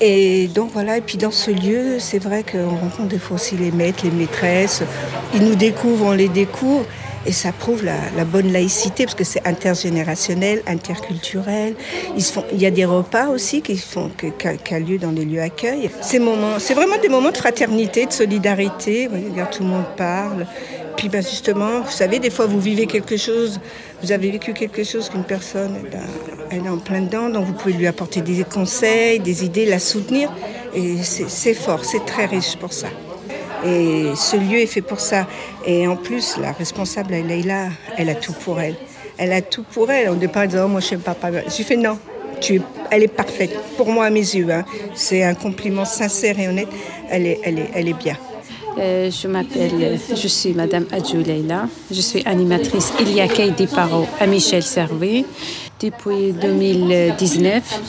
Et 0.00 0.48
donc 0.48 0.70
voilà, 0.72 0.98
et 0.98 1.00
puis 1.00 1.18
dans 1.18 1.32
ce 1.32 1.50
lieu, 1.50 1.98
c'est 1.98 2.20
vrai 2.20 2.44
qu'on 2.44 2.76
rencontre 2.76 3.08
des 3.08 3.18
fois 3.18 3.34
aussi 3.34 3.56
les 3.56 3.72
maîtres, 3.72 4.04
les 4.04 4.12
maîtresses, 4.12 4.82
ils 5.34 5.42
nous 5.42 5.56
découvrent, 5.56 6.06
on 6.06 6.12
les 6.12 6.28
découvre. 6.28 6.84
Et 7.26 7.32
ça 7.32 7.52
prouve 7.52 7.84
la, 7.84 8.24
bonne 8.24 8.52
laïcité, 8.52 9.04
parce 9.04 9.14
que 9.14 9.24
c'est 9.24 9.46
intergénérationnel, 9.46 10.62
interculturel. 10.66 11.74
Il 12.52 12.58
y 12.58 12.64
a 12.64 12.70
des 12.70 12.84
repas 12.84 13.28
aussi 13.28 13.60
qui 13.60 13.76
font 13.76 14.10
qui, 14.16 14.74
a 14.74 14.78
lieu 14.78 14.98
dans 14.98 15.10
les 15.10 15.24
lieux 15.24 15.42
accueil. 15.42 15.90
C'est 16.00 16.18
vraiment 16.18 16.96
des 17.02 17.08
moments 17.08 17.32
de 17.32 17.36
fraternité, 17.36 18.06
de 18.06 18.12
solidarité. 18.12 19.08
Regarde, 19.08 19.50
tout 19.50 19.62
le 19.62 19.68
monde 19.68 19.84
parle. 19.96 20.46
Puis 20.98 21.08
ben 21.08 21.22
justement, 21.22 21.82
vous 21.82 21.92
savez, 21.92 22.18
des 22.18 22.28
fois 22.28 22.46
vous 22.46 22.58
vivez 22.58 22.86
quelque 22.86 23.16
chose, 23.16 23.60
vous 24.02 24.10
avez 24.10 24.32
vécu 24.32 24.52
quelque 24.52 24.82
chose 24.82 25.08
qu'une 25.08 25.22
personne, 25.22 25.76
ben, 25.92 26.02
elle 26.50 26.66
est 26.66 26.68
en 26.68 26.78
plein 26.78 27.02
dedans, 27.02 27.28
donc 27.28 27.46
vous 27.46 27.52
pouvez 27.52 27.72
lui 27.72 27.86
apporter 27.86 28.20
des 28.20 28.42
conseils, 28.42 29.20
des 29.20 29.44
idées, 29.44 29.64
la 29.64 29.78
soutenir. 29.78 30.28
Et 30.74 30.96
c'est 31.04 31.54
fort, 31.54 31.84
c'est 31.84 32.04
très 32.04 32.26
riche 32.26 32.56
pour 32.56 32.72
ça. 32.72 32.88
Et 33.64 34.06
ce 34.16 34.36
lieu 34.36 34.58
est 34.58 34.66
fait 34.66 34.82
pour 34.82 34.98
ça. 34.98 35.28
Et 35.64 35.86
en 35.86 35.94
plus, 35.94 36.36
la 36.36 36.50
responsable, 36.50 37.14
Leïla, 37.14 37.68
elle 37.96 38.10
a 38.10 38.16
tout 38.16 38.32
pour 38.32 38.60
elle. 38.60 38.74
Elle 39.18 39.32
a 39.32 39.40
tout 39.40 39.62
pour 39.62 39.92
elle. 39.92 40.08
Au 40.10 40.16
départ, 40.16 40.42
elle 40.42 40.48
disait, 40.48 40.62
oh, 40.64 40.68
moi, 40.68 40.80
je 40.80 40.86
sais 40.86 40.96
pas. 40.96 41.16
J'ai 41.56 41.62
fait, 41.62 41.76
non, 41.76 41.96
tu 42.40 42.56
es, 42.56 42.60
elle 42.90 43.04
est 43.04 43.08
parfaite. 43.08 43.56
Pour 43.76 43.88
moi, 43.88 44.06
à 44.06 44.10
mes 44.10 44.18
yeux, 44.18 44.50
hein. 44.50 44.64
c'est 44.94 45.22
un 45.22 45.34
compliment 45.34 45.84
sincère 45.84 46.40
et 46.40 46.48
honnête. 46.48 46.68
Elle 47.08 47.26
est, 47.26 47.40
elle 47.44 47.58
est, 47.60 47.70
elle 47.72 47.88
est 47.88 47.98
bien. 47.98 48.16
Euh, 48.78 49.10
je 49.10 49.26
m'appelle, 49.28 49.98
je 50.14 50.28
suis 50.28 50.52
Madame 50.54 50.86
Adjou 50.92 51.18
Leila. 51.18 51.66
Je 51.90 52.00
suis 52.00 52.22
animatrice 52.24 52.92
Il 53.00 53.12
y 53.12 53.20
accueil 53.20 53.52
des 53.52 53.66
parents 53.66 54.06
à 54.20 54.26
Michel 54.26 54.62
Servet 54.62 55.24
depuis 55.80 56.32
2019. 56.32 57.80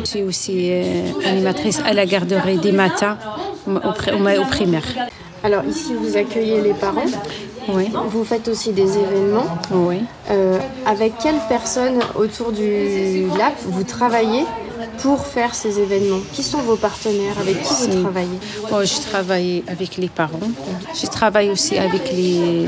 Je 0.00 0.04
suis 0.04 0.22
aussi 0.22 0.70
euh, 0.72 1.10
animatrice 1.26 1.80
à 1.84 1.92
la 1.92 2.06
garderie 2.06 2.58
des 2.58 2.72
matins 2.72 3.18
au, 3.66 3.70
au, 3.72 4.40
au 4.42 4.44
primaire. 4.46 4.84
Alors 5.44 5.64
ici, 5.64 5.94
vous 5.94 6.16
accueillez 6.16 6.60
les 6.60 6.74
parents. 6.74 7.04
Oui. 7.68 7.90
Vous 8.08 8.24
faites 8.24 8.48
aussi 8.48 8.72
des 8.72 8.96
événements. 8.96 9.58
Oui. 9.70 9.98
Euh, 10.30 10.58
avec 10.86 11.12
quelles 11.22 11.40
personnes 11.48 12.00
autour 12.16 12.52
du 12.52 13.26
LAP 13.38 13.54
vous 13.66 13.84
travaillez? 13.84 14.44
Pour 15.02 15.26
faire 15.26 15.54
ces 15.54 15.78
événements 15.78 16.20
Qui 16.32 16.42
sont 16.42 16.58
vos 16.58 16.76
partenaires 16.76 17.38
Avec 17.40 17.62
qui 17.62 17.74
vous 17.88 18.02
travaillez 18.02 18.38
oh, 18.72 18.84
Je 18.84 19.00
travaille 19.08 19.64
avec 19.66 19.96
les 19.96 20.08
parents. 20.08 20.50
Je 20.94 21.06
travaille 21.06 21.50
aussi 21.50 21.78
avec 21.78 22.12
les, 22.12 22.66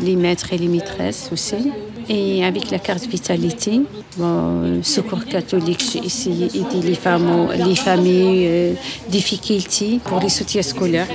les 0.00 0.16
maîtres 0.16 0.52
et 0.52 0.58
les 0.58 0.68
maîtresses 0.68 1.30
aussi. 1.32 1.72
Et 2.08 2.44
avec 2.44 2.70
la 2.70 2.78
carte 2.78 3.06
Vitalité, 3.06 3.80
bon, 4.16 4.80
Secours 4.82 5.24
catholique, 5.24 5.84
j'ai 5.92 6.04
essayé 6.04 6.46
d'aider 6.46 6.86
les, 6.86 6.94
femmes, 6.94 7.48
les 7.56 7.74
familles 7.74 8.46
euh, 8.48 8.72
difficultés 9.08 10.00
pour 10.04 10.20
les 10.20 10.28
soutiens 10.28 10.62
scolaires. 10.62 11.08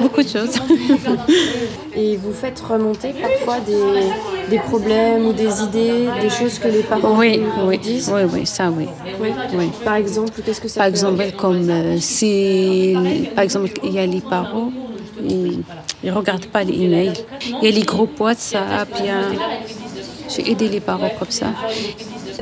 Beaucoup 0.00 0.22
de 0.22 0.28
choses. 0.28 0.58
Et 1.96 2.16
vous 2.16 2.32
faites 2.32 2.60
remonter 2.60 3.12
parfois 3.12 3.60
des, 3.60 4.50
des, 4.50 4.58
problèmes 4.58 5.26
ou 5.26 5.32
des 5.32 5.62
idées, 5.62 6.08
des 6.20 6.30
choses 6.30 6.58
que 6.58 6.68
les 6.68 6.82
parents 6.82 7.16
oui, 7.16 7.40
vous 7.56 7.68
oui, 7.68 7.78
disent 7.78 8.10
Oui, 8.12 8.22
oui, 8.32 8.46
ça 8.46 8.70
oui. 8.70 8.88
oui. 9.20 9.28
oui. 9.56 9.70
Par 9.84 9.94
exemple, 9.94 10.40
qu'est-ce 10.44 10.60
que 10.60 10.68
ça 10.68 10.80
Par 10.80 10.86
peut 10.86 10.90
exemple, 10.90 11.24
comme 11.36 11.70
euh, 11.70 11.96
si, 12.00 12.96
par 13.34 13.44
exemple, 13.44 13.70
il 13.84 13.92
y 13.92 13.98
a 14.00 14.06
les 14.06 14.20
parents, 14.20 14.72
ils 15.24 15.62
ne 16.04 16.12
regardent 16.12 16.46
pas 16.46 16.62
les 16.64 16.74
emails. 16.82 17.12
Il 17.62 17.68
y 17.68 17.72
a 17.72 17.74
les 17.74 17.82
groupes 17.82 18.18
WhatsApp. 18.20 18.88
J'ai 20.28 20.50
aidé 20.50 20.68
les 20.68 20.80
parents 20.80 21.10
comme 21.18 21.30
ça. 21.30 21.46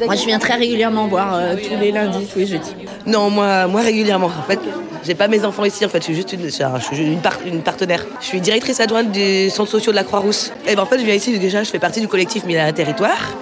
Moi, 0.07 0.15
je 0.17 0.25
viens 0.25 0.39
très 0.39 0.55
régulièrement 0.55 1.07
voir 1.07 1.35
euh, 1.35 1.55
tous 1.57 1.79
les 1.79 1.93
lundis, 1.93 2.27
tous 2.33 2.39
les 2.39 2.47
jeudis. 2.47 2.75
Non, 3.07 3.29
moi, 3.29 3.67
moi 3.67 3.83
régulièrement. 3.83 4.27
En 4.27 4.43
fait, 4.49 4.59
j'ai 5.05 5.15
pas 5.15 5.29
mes 5.29 5.45
enfants 5.45 5.65
ici. 5.65 5.85
En 5.85 5.89
fait, 5.89 5.99
je 5.99 6.05
suis 6.05 6.15
juste 6.15 6.33
une, 6.33 6.45
je 6.45 6.51
suis 6.85 6.97
une, 7.13 7.21
par- 7.21 7.39
une 7.45 7.61
partenaire. 7.61 8.05
Je 8.21 8.27
suis 8.27 8.41
directrice 8.41 8.81
adjointe 8.81 9.11
du 9.13 9.51
centre 9.51 9.71
social 9.71 9.93
de 9.93 9.97
la 9.97 10.05
Croix-Rousse. 10.05 10.53
Et 10.67 10.75
ben 10.77 10.83
en 10.83 10.87
fait, 10.87 10.99
je 10.99 11.05
viens 11.05 11.15
ici 11.15 11.39
déjà. 11.39 11.63
Je 11.63 11.71
fais 11.71 11.79
partie 11.79 12.01
du 12.01 12.09
collectif 12.09 12.45
Mille 12.45 12.59
à 12.59 12.65
un 12.67 12.73
territoire. 12.73 13.35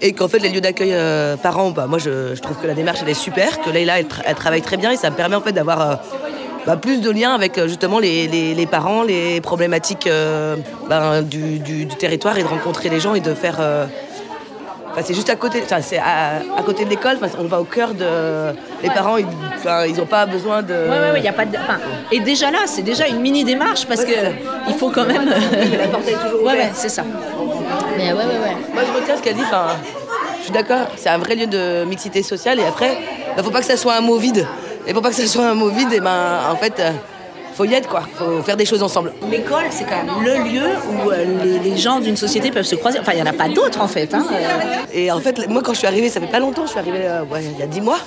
Et 0.00 0.12
qu'en 0.12 0.28
fait, 0.28 0.38
les 0.38 0.48
lieux 0.48 0.60
d'accueil 0.60 0.92
euh, 0.92 1.36
parents, 1.36 1.70
bah, 1.70 1.86
moi, 1.88 1.98
je, 1.98 2.34
je 2.34 2.40
trouve 2.40 2.56
que 2.56 2.66
la 2.68 2.74
démarche 2.74 3.00
elle 3.02 3.08
est 3.10 3.14
super. 3.14 3.60
Que 3.60 3.68
Leïla, 3.70 3.98
elle, 3.98 4.06
tra- 4.06 4.22
elle 4.24 4.36
travaille 4.36 4.62
très 4.62 4.76
bien 4.76 4.92
et 4.92 4.96
ça 4.96 5.10
me 5.10 5.16
permet 5.16 5.34
en 5.36 5.40
fait 5.40 5.52
d'avoir 5.52 5.80
euh, 5.80 5.94
bah, 6.66 6.76
plus 6.76 7.00
de 7.00 7.10
liens 7.10 7.34
avec 7.34 7.56
euh, 7.58 7.66
justement 7.68 7.98
les, 7.98 8.26
les- 8.28 8.54
les 8.54 8.66
parents, 8.66 9.02
les 9.02 9.40
problématiques 9.40 10.06
euh, 10.06 10.56
ben, 10.88 11.22
du, 11.22 11.58
du- 11.58 11.84
du 11.86 11.96
territoire 11.96 12.36
et 12.38 12.42
de 12.42 12.48
rencontrer 12.48 12.88
les 12.88 13.00
gens 13.00 13.14
et 13.14 13.20
de 13.20 13.34
faire. 13.34 13.56
euh, 13.60 13.86
Enfin, 14.90 15.02
c'est 15.04 15.14
juste 15.14 15.28
à 15.30 15.36
côté, 15.36 15.60
enfin, 15.62 15.80
c'est 15.82 15.98
à, 15.98 16.38
à 16.56 16.62
côté 16.64 16.84
de 16.84 16.90
l'école. 16.90 17.18
Enfin, 17.22 17.28
on 17.38 17.44
va 17.44 17.60
au 17.60 17.64
cœur 17.64 17.92
de. 17.92 18.54
Les 18.82 18.88
parents, 18.88 19.18
ils, 19.18 19.26
enfin, 19.56 19.84
ils 19.84 20.00
ont 20.00 20.06
pas 20.06 20.24
besoin 20.26 20.62
de. 20.62 20.72
Ouais, 20.72 20.88
ouais, 20.88 21.10
ouais, 21.12 21.20
y 21.20 21.28
a 21.28 21.32
pas 21.32 21.44
de... 21.44 21.56
enfin, 21.56 21.78
et 22.10 22.20
déjà 22.20 22.50
là, 22.50 22.60
c'est 22.66 22.82
déjà 22.82 23.06
une 23.06 23.20
mini 23.20 23.44
démarche 23.44 23.86
parce 23.86 24.02
que 24.04 24.12
il 24.66 24.74
faut 24.74 24.88
quand 24.90 25.04
même. 25.04 25.26
La 25.78 25.86
porte 25.88 26.08
est 26.08 26.12
toujours 26.12 26.42
Ouais, 26.42 26.52
ouverte. 26.54 26.58
ouais, 26.58 26.70
c'est 26.74 26.88
ça. 26.88 27.04
Mais 27.98 28.12
ouais, 28.12 28.18
ouais, 28.18 28.24
ouais. 28.24 28.56
Moi, 28.72 28.82
je 28.92 28.98
retiens 29.00 29.16
ce 29.18 29.22
qu'elle 29.22 29.34
dit. 29.36 29.42
Enfin, 29.44 29.66
je 30.38 30.44
suis 30.44 30.52
d'accord. 30.52 30.86
C'est 30.96 31.10
un 31.10 31.18
vrai 31.18 31.34
lieu 31.36 31.46
de 31.46 31.84
mixité 31.84 32.22
sociale. 32.22 32.58
Et 32.58 32.64
après, 32.64 32.96
il 33.36 33.44
faut 33.44 33.50
pas 33.50 33.60
que 33.60 33.66
ça 33.66 33.76
soit 33.76 33.94
un 33.94 34.00
mot 34.00 34.16
vide. 34.16 34.46
Et 34.88 34.92
pour 34.92 35.02
pas 35.02 35.10
que 35.10 35.14
ça 35.14 35.26
soit 35.26 35.46
un 35.46 35.54
mot 35.54 35.68
vide, 35.68 35.92
et 35.92 36.00
ben, 36.00 36.40
en 36.50 36.56
fait, 36.56 36.72
euh, 36.80 36.90
faut 37.54 37.64
y 37.66 37.74
être 37.74 37.88
quoi. 37.88 38.02
Faut 38.16 38.42
faire 38.42 38.56
des 38.56 38.64
choses 38.64 38.82
ensemble. 38.82 39.12
L'école, 39.30 39.64
c'est 39.70 39.84
quand 39.84 39.96
même 40.02 40.24
le 40.24 40.50
lieu 40.50 40.66
où 40.90 41.10
euh, 41.10 41.24
les, 41.44 41.58
les 41.70 41.76
gens 41.76 42.00
d'une 42.00 42.16
société 42.16 42.50
peuvent 42.50 42.64
se 42.64 42.74
croiser. 42.76 42.98
Enfin, 42.98 43.12
il 43.12 43.16
n'y 43.16 43.22
en 43.22 43.26
a 43.30 43.32
pas 43.34 43.48
d'autres 43.48 43.80
en 43.82 43.88
fait. 43.88 44.14
hein. 44.14 44.24
Et 44.92 45.12
en 45.12 45.20
fait, 45.20 45.46
moi, 45.48 45.60
quand 45.62 45.74
je 45.74 45.78
suis 45.78 45.86
arrivée, 45.86 46.08
ça 46.08 46.20
fait 46.20 46.26
pas 46.26 46.38
longtemps. 46.40 46.62
Je 46.64 46.70
suis 46.70 46.78
arrivée 46.78 47.02
euh, 47.04 47.22
ouais, 47.24 47.42
il 47.44 47.58
y 47.58 47.62
a 47.62 47.66
dix 47.66 47.80
mois. 47.82 47.98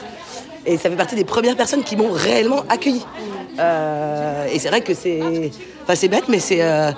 Et 0.66 0.78
ça 0.78 0.90
fait 0.90 0.96
partie 0.96 1.16
des 1.16 1.24
premières 1.24 1.56
personnes 1.56 1.84
qui 1.84 1.96
m'ont 1.96 2.12
réellement 2.12 2.64
accueillie. 2.70 3.06
Euh, 3.60 4.46
et 4.52 4.58
c'est 4.60 4.70
vrai 4.70 4.82
que 4.82 4.94
c'est. 4.94 5.20
Enfin, 5.84 5.96
c'est 5.96 6.08
bête, 6.08 6.26
mais 6.30 6.40
c'est. 6.40 6.62
euh, 6.64 6.92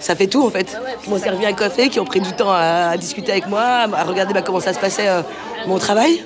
ça 0.00 0.14
fait 0.14 0.26
tout 0.26 0.44
en 0.46 0.50
fait. 0.50 0.78
Qui 1.02 1.10
m'ont 1.10 1.18
servi 1.18 1.46
un 1.46 1.52
café, 1.54 1.88
qui 1.88 1.98
ont 1.98 2.04
pris 2.04 2.20
du 2.20 2.32
temps 2.32 2.50
à, 2.52 2.90
à 2.90 2.96
discuter 2.96 3.32
avec 3.32 3.46
moi, 3.48 3.62
à 3.62 4.04
regarder 4.04 4.34
bah, 4.34 4.42
comment 4.42 4.60
ça 4.60 4.72
se 4.74 4.78
passait 4.78 5.08
mon 5.66 5.78
travail. 5.78 6.22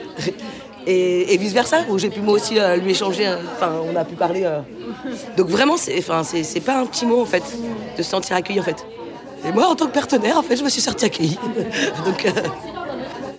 Et, 0.87 1.35
et 1.35 1.37
vice 1.37 1.53
versa, 1.53 1.79
où 1.91 1.99
j'ai 1.99 2.09
pu 2.09 2.21
moi 2.21 2.35
aussi 2.35 2.59
euh, 2.59 2.77
lui 2.77 2.93
échanger. 2.93 3.27
euh, 3.27 3.37
Enfin, 3.57 3.73
on 3.91 3.95
a 3.97 4.05
pu 4.05 4.15
parler. 4.15 4.43
euh. 4.45 4.61
Donc 5.37 5.49
vraiment, 5.49 5.77
c'est 5.77 6.01
c'est- 6.45 6.61
pas 6.61 6.81
un 6.81 6.87
petit 6.87 7.05
mot 7.07 7.21
en 7.21 7.27
fait, 7.27 7.43
de 7.97 8.03
se 8.03 8.09
sentir 8.11 8.37
accueilli 8.37 8.61
en 8.61 8.65
fait. 8.65 8.87
Et 9.47 9.53
moi, 9.53 9.69
en 9.69 9.75
tant 9.77 9.87
que 9.87 9.93
partenaire, 9.93 10.37
en 10.39 10.43
fait, 10.43 10.57
je 10.57 10.65
me 10.65 10.69
suis 10.69 10.81
sortie 10.81 11.05
accueillie. 11.05 11.39
Donc. 12.07 12.27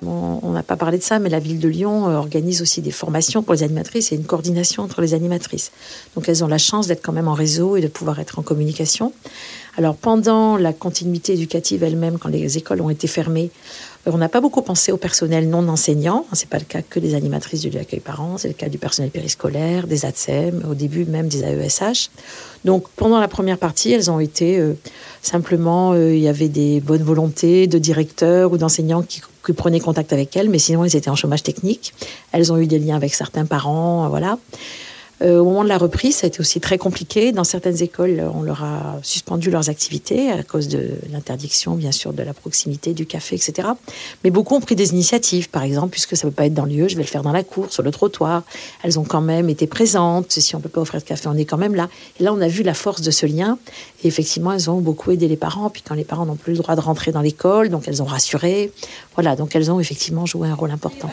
On 0.01 0.51
n'a 0.53 0.63
pas 0.63 0.77
parlé 0.77 0.97
de 0.97 1.03
ça, 1.03 1.19
mais 1.19 1.29
la 1.29 1.39
ville 1.39 1.59
de 1.59 1.67
Lyon 1.67 2.05
organise 2.07 2.61
aussi 2.61 2.81
des 2.81 2.89
formations 2.91 3.43
pour 3.43 3.53
les 3.53 3.63
animatrices 3.63 4.11
et 4.11 4.15
une 4.15 4.23
coordination 4.23 4.81
entre 4.81 5.01
les 5.01 5.13
animatrices. 5.13 5.71
Donc 6.15 6.27
elles 6.29 6.43
ont 6.43 6.47
la 6.47 6.57
chance 6.57 6.87
d'être 6.87 7.01
quand 7.03 7.11
même 7.11 7.27
en 7.27 7.33
réseau 7.33 7.75
et 7.75 7.81
de 7.81 7.87
pouvoir 7.87 8.19
être 8.19 8.39
en 8.39 8.41
communication. 8.41 9.11
Alors 9.77 9.95
pendant 9.95 10.55
la 10.57 10.71
continuité 10.73 11.33
éducative 11.33 11.83
elle-même, 11.83 12.17
quand 12.17 12.29
les 12.29 12.57
écoles 12.57 12.81
ont 12.81 12.89
été 12.89 13.07
fermées, 13.07 13.51
on 14.05 14.17
n'a 14.17 14.29
pas 14.29 14.41
beaucoup 14.41 14.61
pensé 14.61 14.91
au 14.91 14.97
personnel 14.97 15.49
non 15.49 15.67
enseignant. 15.67 16.25
C'est 16.33 16.49
pas 16.49 16.57
le 16.57 16.65
cas 16.65 16.81
que 16.81 16.99
des 16.99 17.15
animatrices 17.15 17.61
du 17.61 17.69
lieu 17.69 17.79
d'accueil 17.79 17.99
parents, 17.99 18.37
c'est 18.37 18.47
le 18.47 18.53
cas 18.53 18.69
du 18.69 18.77
personnel 18.77 19.11
périscolaire, 19.11 19.87
des 19.87 20.05
ATSEM, 20.05 20.63
au 20.69 20.73
début 20.73 21.05
même 21.05 21.27
des 21.27 21.43
AESH. 21.43 22.09
Donc 22.65 22.87
pendant 22.95 23.19
la 23.19 23.27
première 23.27 23.57
partie, 23.57 23.91
elles 23.91 24.09
ont 24.09 24.19
été 24.19 24.57
euh, 24.57 24.73
simplement, 25.21 25.93
euh, 25.93 26.13
il 26.13 26.21
y 26.21 26.27
avait 26.27 26.49
des 26.49 26.79
bonnes 26.79 27.03
volontés 27.03 27.67
de 27.67 27.77
directeurs 27.77 28.51
ou 28.51 28.57
d'enseignants 28.57 29.03
qui, 29.03 29.21
qui 29.45 29.53
prenaient 29.53 29.79
contact 29.79 30.13
avec 30.13 30.35
elles, 30.35 30.49
mais 30.49 30.59
sinon 30.59 30.83
elles 30.83 30.95
étaient 30.95 31.09
en 31.09 31.15
chômage 31.15 31.43
technique. 31.43 31.93
Elles 32.31 32.51
ont 32.51 32.57
eu 32.57 32.67
des 32.67 32.79
liens 32.79 32.95
avec 32.95 33.13
certains 33.13 33.45
parents, 33.45 34.05
euh, 34.05 34.07
voilà. 34.07 34.37
Euh, 35.21 35.39
au 35.39 35.45
moment 35.45 35.63
de 35.63 35.69
la 35.69 35.77
reprise, 35.77 36.17
ça 36.17 36.25
a 36.25 36.29
été 36.29 36.39
aussi 36.39 36.59
très 36.59 36.77
compliqué. 36.77 37.31
Dans 37.31 37.43
certaines 37.43 37.81
écoles, 37.81 38.23
on 38.33 38.41
leur 38.41 38.63
a 38.63 38.97
suspendu 39.03 39.51
leurs 39.51 39.69
activités 39.69 40.31
à 40.31 40.43
cause 40.43 40.67
de 40.67 40.91
l'interdiction, 41.11 41.75
bien 41.75 41.91
sûr, 41.91 42.13
de 42.13 42.23
la 42.23 42.33
proximité, 42.33 42.93
du 42.93 43.05
café, 43.05 43.35
etc. 43.35 43.67
Mais 44.23 44.29
beaucoup 44.29 44.55
ont 44.55 44.61
pris 44.61 44.75
des 44.75 44.91
initiatives, 44.91 45.49
par 45.49 45.63
exemple, 45.63 45.89
puisque 45.89 46.15
ça 46.15 46.27
ne 46.27 46.31
peut 46.31 46.35
pas 46.35 46.45
être 46.45 46.53
dans 46.53 46.65
le 46.65 46.71
lieu, 46.71 46.87
je 46.87 46.95
vais 46.95 47.03
le 47.03 47.07
faire 47.07 47.23
dans 47.23 47.31
la 47.31 47.43
cour, 47.43 47.71
sur 47.71 47.83
le 47.83 47.91
trottoir. 47.91 48.43
Elles 48.83 48.97
ont 48.97 49.03
quand 49.03 49.21
même 49.21 49.49
été 49.49 49.67
présentes. 49.67 50.31
Si 50.31 50.55
on 50.55 50.59
ne 50.59 50.63
peut 50.63 50.69
pas 50.69 50.81
offrir 50.81 51.01
de 51.01 51.05
café, 51.05 51.27
on 51.27 51.35
est 51.35 51.45
quand 51.45 51.57
même 51.57 51.75
là. 51.75 51.89
Et 52.19 52.23
là, 52.23 52.33
on 52.33 52.39
a 52.39 52.47
vu 52.47 52.63
la 52.63 52.73
force 52.73 53.01
de 53.01 53.11
ce 53.11 53.25
lien. 53.25 53.57
Et 54.03 54.07
effectivement, 54.07 54.53
elles 54.53 54.69
ont 54.69 54.79
beaucoup 54.79 55.11
aidé 55.11 55.27
les 55.27 55.37
parents. 55.37 55.69
Puis 55.69 55.83
quand 55.85 55.95
les 55.95 56.05
parents 56.05 56.25
n'ont 56.25 56.35
plus 56.35 56.53
le 56.53 56.59
droit 56.59 56.75
de 56.75 56.81
rentrer 56.81 57.11
dans 57.11 57.21
l'école, 57.21 57.69
donc 57.69 57.87
elles 57.87 58.01
ont 58.01 58.05
rassuré. 58.05 58.71
Voilà, 59.15 59.35
donc 59.35 59.55
elles 59.55 59.69
ont 59.71 59.79
effectivement 59.79 60.25
joué 60.25 60.47
un 60.47 60.55
rôle 60.55 60.71
important. 60.71 61.09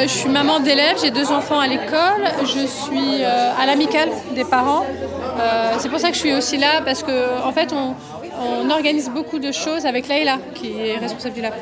Euh, 0.00 0.04
Je 0.04 0.08
suis 0.08 0.28
maman 0.30 0.60
d'élèves, 0.60 0.98
j'ai 1.02 1.10
deux 1.10 1.30
enfants 1.30 1.60
à 1.60 1.66
l'école, 1.66 2.24
je 2.42 2.66
suis 2.66 3.22
euh, 3.22 3.52
à 3.60 3.66
l'amicale 3.66 4.08
des 4.34 4.44
parents. 4.44 4.84
Euh, 4.86 5.74
c'est 5.78 5.88
pour 5.88 5.98
ça 5.98 6.08
que 6.08 6.14
je 6.14 6.20
suis 6.20 6.32
aussi 6.32 6.56
là 6.56 6.80
parce 6.84 7.02
que 7.02 7.42
en 7.44 7.52
fait 7.52 7.72
on, 7.72 7.94
on 8.40 8.70
organise 8.70 9.10
beaucoup 9.10 9.38
de 9.38 9.52
choses 9.52 9.84
avec 9.86 10.08
Leïla 10.08 10.38
qui 10.54 10.72
est 10.78 10.96
responsable 10.96 11.34
du 11.34 11.42
lab. 11.42 11.52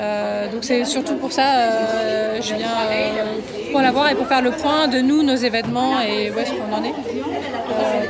Euh, 0.00 0.48
donc 0.50 0.64
c'est 0.64 0.84
surtout 0.86 1.16
pour 1.16 1.30
ça 1.30 1.42
euh, 1.56 2.38
je 2.40 2.54
viens 2.54 2.68
euh, 2.90 3.70
pour 3.70 3.82
la 3.82 3.90
voir 3.90 4.08
et 4.10 4.14
pour 4.14 4.26
faire 4.26 4.40
le 4.40 4.50
point 4.50 4.88
de 4.88 4.98
nous, 5.00 5.22
nos 5.22 5.34
événements 5.36 6.00
et 6.00 6.30
où 6.30 6.38
est-ce 6.38 6.52
qu'on 6.52 6.72
en 6.74 6.82
est. 6.84 6.94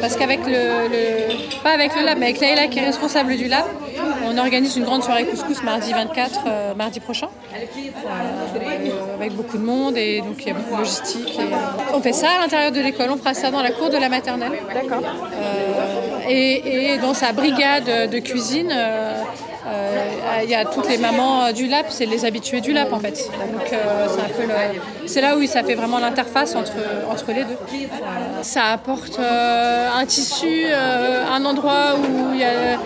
Parce 0.01 0.17
qu'avec 0.17 0.41
le, 0.47 0.89
le- 0.89 1.63
pas 1.65 1.71
avec 1.73 1.95
le 1.97 2.05
lab, 2.05 2.19
mais 2.19 2.27
avec 2.27 2.41
Leïla 2.41 2.69
qui 2.69 2.79
est 2.79 2.87
responsable 2.87 3.37
du 3.37 3.49
lab, 3.49 3.65
on 4.25 4.39
organise 4.39 4.77
une 4.77 4.85
grande 4.85 5.03
soirée 5.03 5.25
couscous 5.27 5.63
mardi 5.63 5.93
24, 5.93 6.41
euh, 6.47 6.75
mardi 6.75 7.01
prochain, 7.01 7.29
euh, 7.55 9.15
avec 9.17 9.33
beaucoup 9.35 9.59
de 9.59 9.63
monde 9.65 9.97
et 9.97 10.21
donc 10.21 10.37
il 10.41 10.49
y 10.49 10.51
a 10.51 10.55
beaucoup 10.55 10.75
de 10.75 10.79
logistique. 10.79 11.39
et- 11.39 11.95
On 11.95 12.01
fait 12.01 12.13
ça 12.13 12.29
à 12.39 12.41
l'intérieur 12.43 12.73
de 12.73 12.81
l'école, 12.81 13.11
on 13.11 13.17
fera 13.17 13.35
ça 13.35 13.51
dans 13.51 13.63
la 13.63 13.73
cour 13.73 13.91
de 13.91 13.97
la 13.99 14.09
maternelle. 14.09 14.53
D'accord. 14.73 15.03
et, 16.29 16.93
et 16.95 16.99
dans 16.99 17.15
sa 17.15 17.33
brigade 17.33 18.11
de 18.11 18.19
cuisine, 18.21 18.73
il 20.45 20.51
y 20.51 20.55
a 20.55 20.65
toutes 20.65 20.89
les 20.89 20.99
mamans 20.99 21.45
euh, 21.45 21.53
du 21.53 21.67
lab, 21.67 21.87
c'est 21.89 22.07
les 22.07 22.25
habitués 22.25 22.61
du 22.61 22.73
lab 22.73 22.93
en 22.93 23.01
fait. 23.01 23.29
Donc 23.55 23.73
euh, 23.73 24.07
c'est 24.09 25.11
c'est 25.13 25.21
là 25.21 25.37
où 25.37 25.45
ça 25.47 25.63
fait 25.65 25.75
vraiment 25.75 25.99
l'interface 25.99 26.55
entre, 26.55 26.73
entre 27.11 27.33
les 27.33 27.45
deux. 27.45 27.57
Ça 28.43 28.65
apporte 28.73 29.19
euh, 29.19 29.89
un 30.01 30.07
tissu, 30.07 30.65
euh, 30.67 31.25
un 31.31 31.45
endroit 31.45 31.97
où 31.99 32.33
il 32.33 32.41
y 32.41 32.45
a, 32.45 32.79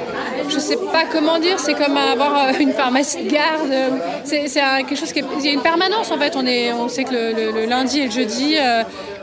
je 0.49 0.59
sais 0.59 0.77
pas 0.77 1.05
comment 1.11 1.39
dire, 1.39 1.59
c'est 1.59 1.75
comme 1.75 1.97
avoir 1.97 2.33
euh, 2.49 2.53
une 2.59 2.73
pharmacie 2.73 3.25
de 3.25 3.31
garde. 3.31 3.71
euh, 3.71 3.89
C'est 4.25 4.47
quelque 4.89 4.97
chose 4.97 5.13
qui 5.13 5.19
est, 5.21 5.25
il 5.39 5.45
y 5.45 5.49
a 5.51 5.53
une 5.53 5.63
permanence 5.63 6.11
en 6.11 6.19
fait. 6.19 6.35
On 6.37 6.47
est, 6.47 6.73
on 6.73 6.89
sait 6.89 7.05
que 7.05 7.13
le 7.15 7.67
lundi 7.67 8.01
et 8.01 8.07
le 8.07 8.11
jeudi, 8.11 8.57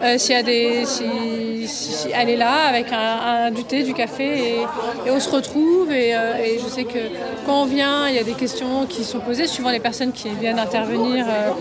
euh, 0.04 0.18
y 0.30 0.34
a 0.34 0.44
des, 0.44 0.86
si, 0.86 1.68
si- 1.68 2.08
elle 2.14 2.30
est 2.30 2.38
là 2.38 2.68
avec 2.70 2.88
un, 2.92 3.46
un- 3.48 3.52
du 3.52 3.64
thé, 3.64 3.84
du 3.84 3.94
café 3.94 4.24
et, 4.26 4.60
et 5.06 5.12
on 5.12 5.20
se 5.20 5.30
retrouve 5.30 5.92
et, 5.92 6.16
euh, 6.16 6.36
et 6.44 6.60
je 6.60 6.68
sais 6.68 6.84
que 6.86 7.00
quand 7.46 7.62
on 7.64 7.66
vient, 7.66 8.08
il 8.10 8.16
y 8.16 8.20
a 8.20 8.24
des 8.24 8.34
questions 8.34 8.86
qui 8.88 9.04
sont 9.04 9.20
posées 9.20 9.48
suivant 9.48 9.70
les 9.70 9.80
personnes 9.80 10.12
qui 10.12 10.30
viennent 10.30 10.60
intervenir. 10.60 11.26
euh, 11.28 11.52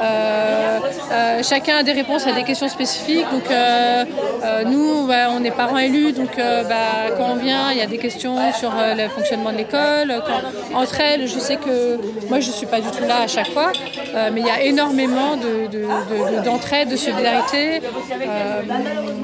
euh, 0.00 0.78
euh, 1.12 1.42
chacun 1.42 1.76
a 1.78 1.82
des 1.82 1.92
réponses 1.92 2.26
à 2.26 2.32
des 2.32 2.42
questions 2.44 2.68
spécifiques. 2.68 3.26
Donc 3.30 3.48
euh, 3.50 4.04
nous, 4.66 5.06
bah, 5.06 5.28
on 5.30 5.44
est 5.44 5.50
parents 5.50 5.78
élus, 5.78 6.12
donc 6.12 6.36
bah, 6.36 7.14
quand 7.16 7.28
on 7.32 7.36
vient, 7.36 7.70
il 7.72 7.78
y 7.78 7.82
a 7.82 7.86
des 7.86 7.98
questions 7.98 8.36
sur 8.58 8.72
le 8.74 9.08
fonctionnement 9.08 9.52
de 9.52 9.58
l'école. 9.58 10.22
Entre 10.74 11.00
elles, 11.00 11.26
je 11.28 11.38
sais 11.38 11.56
que 11.56 11.98
moi, 12.28 12.40
je 12.40 12.48
ne 12.48 12.52
suis 12.52 12.66
pas 12.66 12.80
du 12.80 12.88
tout 12.90 13.04
là 13.06 13.22
à 13.22 13.26
chaque 13.28 13.50
fois, 13.50 13.72
mais 14.32 14.40
il 14.40 14.46
y 14.46 14.50
a 14.50 14.62
énormément 14.62 15.36
de- 15.36 15.66
de- 15.68 15.82
de- 16.38 16.44
d'entraide, 16.44 16.88
de, 16.88 16.96
solidarité, 16.96 17.80
euh, 17.84 18.62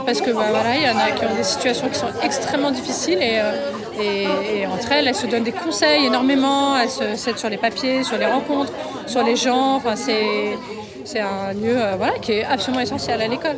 parce 0.05 0.21
que 0.21 0.31
bah, 0.31 0.47
voilà, 0.51 0.77
il 0.77 0.83
y 0.83 0.91
en 0.91 0.99
a 0.99 1.11
qui 1.13 1.25
ont 1.25 1.35
des 1.35 1.43
situations 1.43 1.89
qui 1.89 1.99
sont 1.99 2.09
extrêmement 2.23 2.71
difficiles 2.71 3.21
et, 3.21 3.39
euh, 3.39 4.67
entre 4.73 4.93
elles, 4.93 5.09
elles 5.09 5.15
se 5.15 5.27
donnent 5.27 5.45
des 5.45 5.53
conseils 5.53 6.07
énormément, 6.07 6.77
elles 6.77 6.91
se 6.91 7.17
s'aident 7.17 7.39
sur 7.39 7.49
les 7.49 7.57
papiers, 7.57 8.05
sur 8.05 8.17
les 8.17 8.27
rencontres, 8.27 8.73
sur 9.07 9.23
les 9.23 9.37
gens. 9.37 9.77
Enfin, 9.77 9.97
c'est 9.97 11.21
un 11.21 11.53
lieu 11.53 11.77
voilà, 11.97 12.19
qui 12.21 12.33
est 12.33 12.45
absolument 12.45 12.83
essentiel 12.83 13.21
à 13.23 13.29
l'école. 13.29 13.57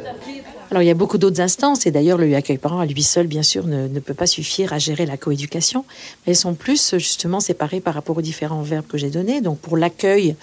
Alors 0.70 0.84
il 0.84 0.86
y 0.86 0.90
a 0.90 0.94
beaucoup 0.94 1.18
d'autres 1.18 1.40
instances 1.40 1.84
et 1.86 1.90
d'ailleurs 1.90 2.16
le 2.16 2.32
accueil 2.36 2.56
parent 2.56 2.78
à 2.78 2.86
lui 2.86 3.02
seul 3.02 3.26
bien 3.26 3.42
sûr 3.42 3.66
ne, 3.66 3.88
peut 3.98 4.14
pas 4.14 4.28
suffire 4.28 4.72
à 4.72 4.78
gérer 4.78 5.04
la 5.04 5.16
coéducation, 5.16 5.84
elles 6.26 6.36
sont 6.36 6.54
plus 6.54 6.94
justement 6.96 7.40
séparées 7.40 7.80
par 7.80 7.94
rapport 7.94 8.16
aux 8.16 8.22
différents 8.22 8.62
verbes 8.62 8.86
que 8.86 8.96
j'ai 8.96 9.10
donnés. 9.10 9.40
Donc 9.40 9.58
pour 9.58 9.76
l'accueil, 9.76 10.36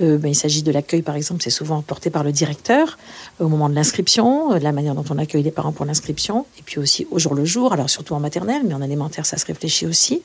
euh, 0.00 0.16
ben, 0.16 0.28
il 0.28 0.34
s'agit 0.34 0.62
de 0.62 0.72
l'accueil 0.72 1.02
par 1.02 1.16
exemple, 1.16 1.42
c'est 1.42 1.50
souvent 1.50 1.82
porté 1.82 2.08
par 2.08 2.24
le 2.24 2.32
directeur 2.32 2.98
au 3.40 3.48
moment 3.48 3.68
de 3.68 3.74
l'inscription, 3.74 4.54
la 4.54 4.72
manière 4.72 4.94
dont 4.94 5.04
on 5.10 5.18
accueille 5.18 5.42
les 5.42 5.50
parents 5.50 5.72
pour 5.72 5.84
l'inscription, 5.84 6.46
et 6.58 6.62
puis 6.64 6.78
aussi 6.78 7.06
au 7.10 7.18
jour 7.18 7.34
le 7.34 7.44
jour, 7.44 7.74
alors 7.74 7.90
surtout 7.90 8.14
en 8.14 8.20
maternelle, 8.20 8.62
mais 8.64 8.72
en 8.72 8.80
élémentaire 8.80 9.26
ça 9.26 9.36
se 9.36 9.44
réfléchit 9.44 9.86
aussi. 9.86 10.22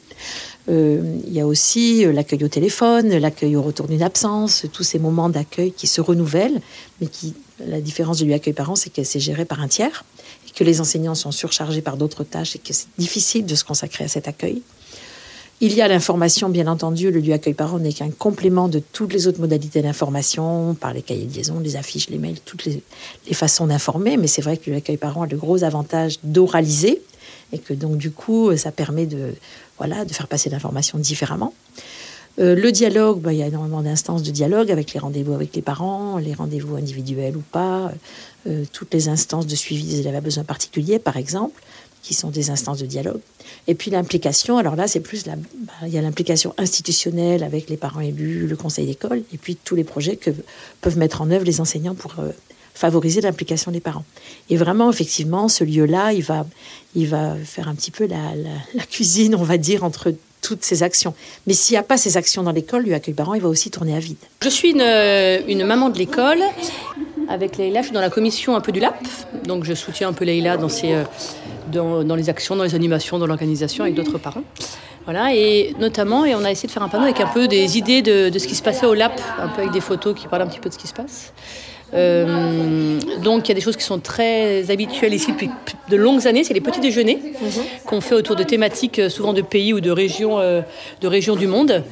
Euh, 0.70 1.20
il 1.28 1.34
y 1.34 1.42
a 1.42 1.48
aussi 1.48 2.06
euh, 2.06 2.14
l'accueil 2.14 2.46
au 2.46 2.48
téléphone, 2.48 3.10
l'accueil 3.18 3.58
au 3.58 3.62
retour 3.62 3.88
d'une 3.88 4.04
absence, 4.04 4.66
tous 4.72 4.84
ces 4.84 5.00
moments 5.00 5.28
d'accueil 5.28 5.74
qui 5.74 5.88
se 5.88 6.00
renouvellent, 6.00 6.62
mais 7.02 7.08
qui 7.08 7.34
la 7.66 7.82
différence 7.82 8.20
de 8.20 8.26
l'accueil 8.26 8.54
parent, 8.54 8.76
c'est 8.76 8.92
que 8.92 9.04
c'est 9.04 9.20
géré 9.20 9.46
par 9.46 9.62
un 9.62 9.68
tiers 9.68 10.06
et 10.48 10.52
que 10.52 10.64
les 10.64 10.82
enseignants 10.82 11.16
sont 11.16 11.32
surchargés 11.32 11.82
par 11.82 11.98
d'autres 11.98 12.24
tâches 12.24 12.56
et 12.56 12.60
que 12.60 12.74
c'est 12.74 12.88
difficile 12.98 13.46
de 13.46 13.56
se 13.56 13.64
consacrer 13.64 14.06
à 14.06 14.08
cet 14.08 14.28
accueil. 14.28 14.62
Il 15.62 15.74
y 15.74 15.82
a 15.82 15.90
l'information, 15.90 16.48
bien 16.48 16.68
entendu, 16.68 17.12
le 17.12 17.20
lieu 17.20 17.34
accueil 17.34 17.54
parent 17.54 17.80
n'est 17.80 17.92
qu'un 17.92 18.12
complément 18.12 18.70
de 18.70 18.80
toutes 18.80 19.12
les 19.12 19.28
autres 19.28 19.42
modalités 19.42 19.82
d'information, 19.82 20.74
par 20.74 20.94
les 20.94 21.02
cahiers 21.02 21.26
de 21.26 21.36
liaison, 21.36 21.60
les 21.60 21.76
affiches, 21.76 22.10
les 22.10 22.18
mails, 22.18 22.40
toutes 22.46 22.64
les, 22.64 22.82
façons 23.34 23.68
d'informer, 23.68 24.16
mais 24.16 24.28
c'est 24.28 24.42
vrai 24.42 24.56
que 24.56 24.72
l'accueil 24.72 24.96
parent 24.96 25.24
a 25.24 25.28
le 25.28 25.36
gros 25.36 25.66
avantage 25.66 26.16
d'oraliser 26.24 27.02
et 27.52 27.60
que 27.60 27.74
donc 27.74 27.98
du 27.98 28.12
coup 28.12 28.56
ça 28.56 28.72
permet 28.72 29.06
de, 29.06 29.34
voilà, 29.78 30.06
de 30.06 30.14
faire 30.14 30.28
passer 30.28 30.50
l'information 30.50 30.98
différemment. 30.98 31.54
Euh, 32.40 32.56
le 32.56 32.72
dialogue, 32.72 33.20
bah, 33.20 33.34
il 33.34 33.40
y 33.40 33.44
a 33.44 33.48
énormément 33.48 33.82
d'instances 33.82 34.24
de 34.24 34.32
dialogue 34.32 34.72
avec 34.72 34.94
les 34.94 35.00
rendez-vous 35.00 35.34
avec 35.34 35.56
les 35.56 35.62
parents, 35.62 36.18
les 36.18 36.34
rendez-vous 36.34 36.76
individuels 36.76 37.36
ou 37.36 37.44
pas, 37.52 37.92
euh, 38.48 38.64
toutes 38.72 38.94
les 38.94 39.10
instances 39.10 39.46
de 39.46 39.56
suivi 39.56 39.84
des 39.84 40.00
élèves 40.00 40.16
à 40.16 40.22
besoins 40.22 40.46
particuliers, 40.46 41.00
par 41.00 41.18
exemple, 41.18 41.62
qui 42.02 42.14
sont 42.14 42.30
des 42.30 42.50
instances 42.50 42.80
de 42.80 42.86
dialogue. 42.86 43.20
Et 43.68 43.76
puis 43.76 43.92
l'implication, 43.92 44.58
alors 44.58 44.78
là, 44.78 44.88
c'est 44.88 45.02
plus 45.02 45.26
la, 45.26 45.36
bah, 45.36 45.74
il 45.84 45.90
y 45.90 45.98
a 45.98 46.02
l'implication 46.02 46.54
institutionnelle 46.58 47.44
avec 47.44 47.70
les 47.70 47.78
parents 47.78 48.00
élus, 48.00 48.48
le 48.48 48.56
conseil 48.56 48.86
d'école, 48.86 49.22
et 49.34 49.38
puis 49.38 49.58
tous 49.58 49.76
les 49.76 49.84
projets 49.84 50.16
que 50.16 50.32
peuvent 50.80 50.98
mettre 50.98 51.22
en 51.22 51.30
œuvre 51.32 51.44
les 51.44 51.60
enseignants 51.60 51.96
pour 51.96 52.20
euh, 52.20 52.30
favoriser 52.74 53.20
l'implication 53.20 53.72
des 53.74 53.82
parents. 53.82 54.06
Et 54.50 54.56
vraiment, 54.56 54.90
effectivement, 54.90 55.50
ce 55.50 55.66
lieu-là, 55.66 56.14
il 56.14 56.24
va, 56.24 56.48
il 56.96 57.08
va 57.08 57.36
faire 57.36 57.68
un 57.68 57.76
petit 57.76 57.92
peu 57.92 58.08
la, 58.08 58.34
la, 58.34 58.56
la 58.76 58.86
cuisine, 58.86 59.36
on 59.36 59.44
va 59.44 59.58
dire, 59.58 59.84
entre 59.84 60.14
toutes 60.42 60.64
ces 60.64 60.84
actions. 60.84 61.14
Mais 61.48 61.54
s'il 61.54 61.74
n'y 61.74 61.80
a 61.80 61.84
pas 61.84 61.98
ces 61.98 62.18
actions 62.18 62.44
dans 62.44 62.52
l'école, 62.52 62.86
l'accueil 62.88 63.14
parent, 63.14 63.34
il 63.34 63.42
va 63.42 63.50
aussi 63.50 63.70
tourner 63.72 63.96
à 63.96 64.00
vide. 64.00 64.18
Je 64.42 64.50
suis 64.50 64.72
une, 64.72 64.82
une 65.48 65.66
maman 65.66 65.90
de 65.90 65.98
l'école. 65.98 66.42
Avec 67.28 67.58
Leïla, 67.58 67.82
je 67.82 67.88
suis 67.88 67.94
dans 67.94 68.02
la 68.02 68.10
commission 68.10 68.56
un 68.56 68.62
peu 68.62 68.72
du 68.72 68.80
LAP. 68.80 68.96
Donc 69.46 69.64
je 69.64 69.74
soutiens 69.74 70.10
un 70.10 70.14
peu 70.14 70.26
Leïla 70.26 70.58
dans, 70.58 70.70
ses, 70.70 71.04
dans, 71.72 72.04
dans 72.04 72.16
les 72.16 72.30
actions, 72.30 72.56
dans 72.56 72.64
les 72.64 72.74
animations, 72.76 73.20
dans 73.20 73.28
l'organisation 73.28 73.84
avec 73.84 73.96
d'autres 73.96 74.18
parents. 74.18 74.44
Voilà, 75.06 75.34
et 75.34 75.74
notamment, 75.80 76.26
et 76.26 76.36
on 76.36 76.44
a 76.44 76.52
essayé 76.52 76.68
de 76.68 76.72
faire 76.72 76.84
un 76.84 76.90
panneau 76.90 77.06
avec 77.06 77.20
un 77.20 77.28
peu 77.28 77.48
des 77.48 77.78
idées 77.78 78.02
de, 78.02 78.30
de, 78.30 78.40
ce 78.40 78.48
qui 78.48 78.56
se 78.56 78.62
passait 78.62 78.86
au 78.86 78.94
LAP, 78.94 79.20
un 79.40 79.48
peu 79.48 79.62
avec 79.62 79.72
des 79.72 79.82
photos 79.82 80.14
qui 80.14 80.28
parlent 80.28 80.44
un 80.44 80.48
petit 80.48 80.60
peu 80.60 80.70
de 80.70 80.74
ce 80.74 80.80
qui 80.80 80.88
se 80.88 80.94
passe. 80.94 81.34
Euh, 81.94 83.00
donc 83.24 83.48
il 83.48 83.50
y 83.50 83.52
a 83.52 83.56
des 83.56 83.62
choses 83.62 83.76
qui 83.76 83.84
sont 83.84 84.00
très 84.00 84.70
habituelles 84.72 85.14
ici 85.14 85.32
depuis 85.32 85.50
de 85.90 85.96
longues 85.98 86.28
années, 86.28 86.44
c'est 86.44 86.54
les 86.54 86.62
petits 86.62 86.80
déjeuners 86.80 87.20
qu'on 87.86 88.02
fait 88.02 88.16
autour 88.16 88.36
de 88.36 88.44
thématiques 88.44 89.02
souvent 89.10 89.34
de 89.34 89.42
pays 89.42 89.74
ou 89.74 89.82
de 89.82 89.92
régions, 89.92 90.40
euh, 90.40 90.62
de 91.02 91.08
régions 91.08 91.36
du 91.36 91.48
monde. 91.48 91.84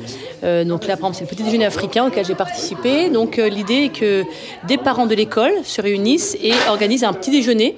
Euh, 0.43 0.63
donc 0.63 0.85
là 0.85 0.97
par 0.97 1.09
exemple 1.09 1.15
c'est 1.15 1.23
le 1.23 1.29
petit 1.29 1.43
déjeuner 1.43 1.65
africain 1.65 2.05
auquel 2.05 2.25
j'ai 2.25 2.35
participé. 2.35 3.09
Donc 3.09 3.39
euh, 3.39 3.49
l'idée 3.49 3.85
est 3.85 3.99
que 3.99 4.23
des 4.67 4.77
parents 4.77 5.07
de 5.07 5.15
l'école 5.15 5.53
se 5.63 5.81
réunissent 5.81 6.37
et 6.41 6.53
organisent 6.69 7.03
un 7.03 7.13
petit 7.13 7.31
déjeuner 7.31 7.75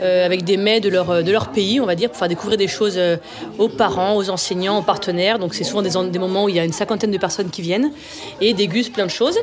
euh, 0.00 0.26
avec 0.26 0.44
des 0.44 0.56
mets 0.56 0.80
de 0.80 0.88
leur, 0.88 1.22
de 1.22 1.32
leur 1.32 1.48
pays, 1.48 1.80
on 1.80 1.86
va 1.86 1.94
dire, 1.94 2.08
pour 2.08 2.18
faire 2.18 2.28
découvrir 2.28 2.56
des 2.58 2.68
choses 2.68 2.94
euh, 2.96 3.16
aux 3.58 3.68
parents, 3.68 4.16
aux 4.16 4.30
enseignants, 4.30 4.78
aux 4.78 4.82
partenaires. 4.82 5.38
Donc 5.38 5.54
c'est 5.54 5.64
souvent 5.64 5.82
des, 5.82 5.90
des, 6.10 6.18
moments 6.18 6.44
où 6.44 6.48
il 6.48 6.56
y 6.56 6.60
a 6.60 6.64
une 6.64 6.72
cinquantaine 6.72 7.10
de 7.10 7.18
personnes 7.18 7.50
qui 7.50 7.62
viennent 7.62 7.92
et 8.40 8.54
dégustent 8.54 8.92
plein 8.92 9.06
de 9.06 9.10
choses. 9.10 9.38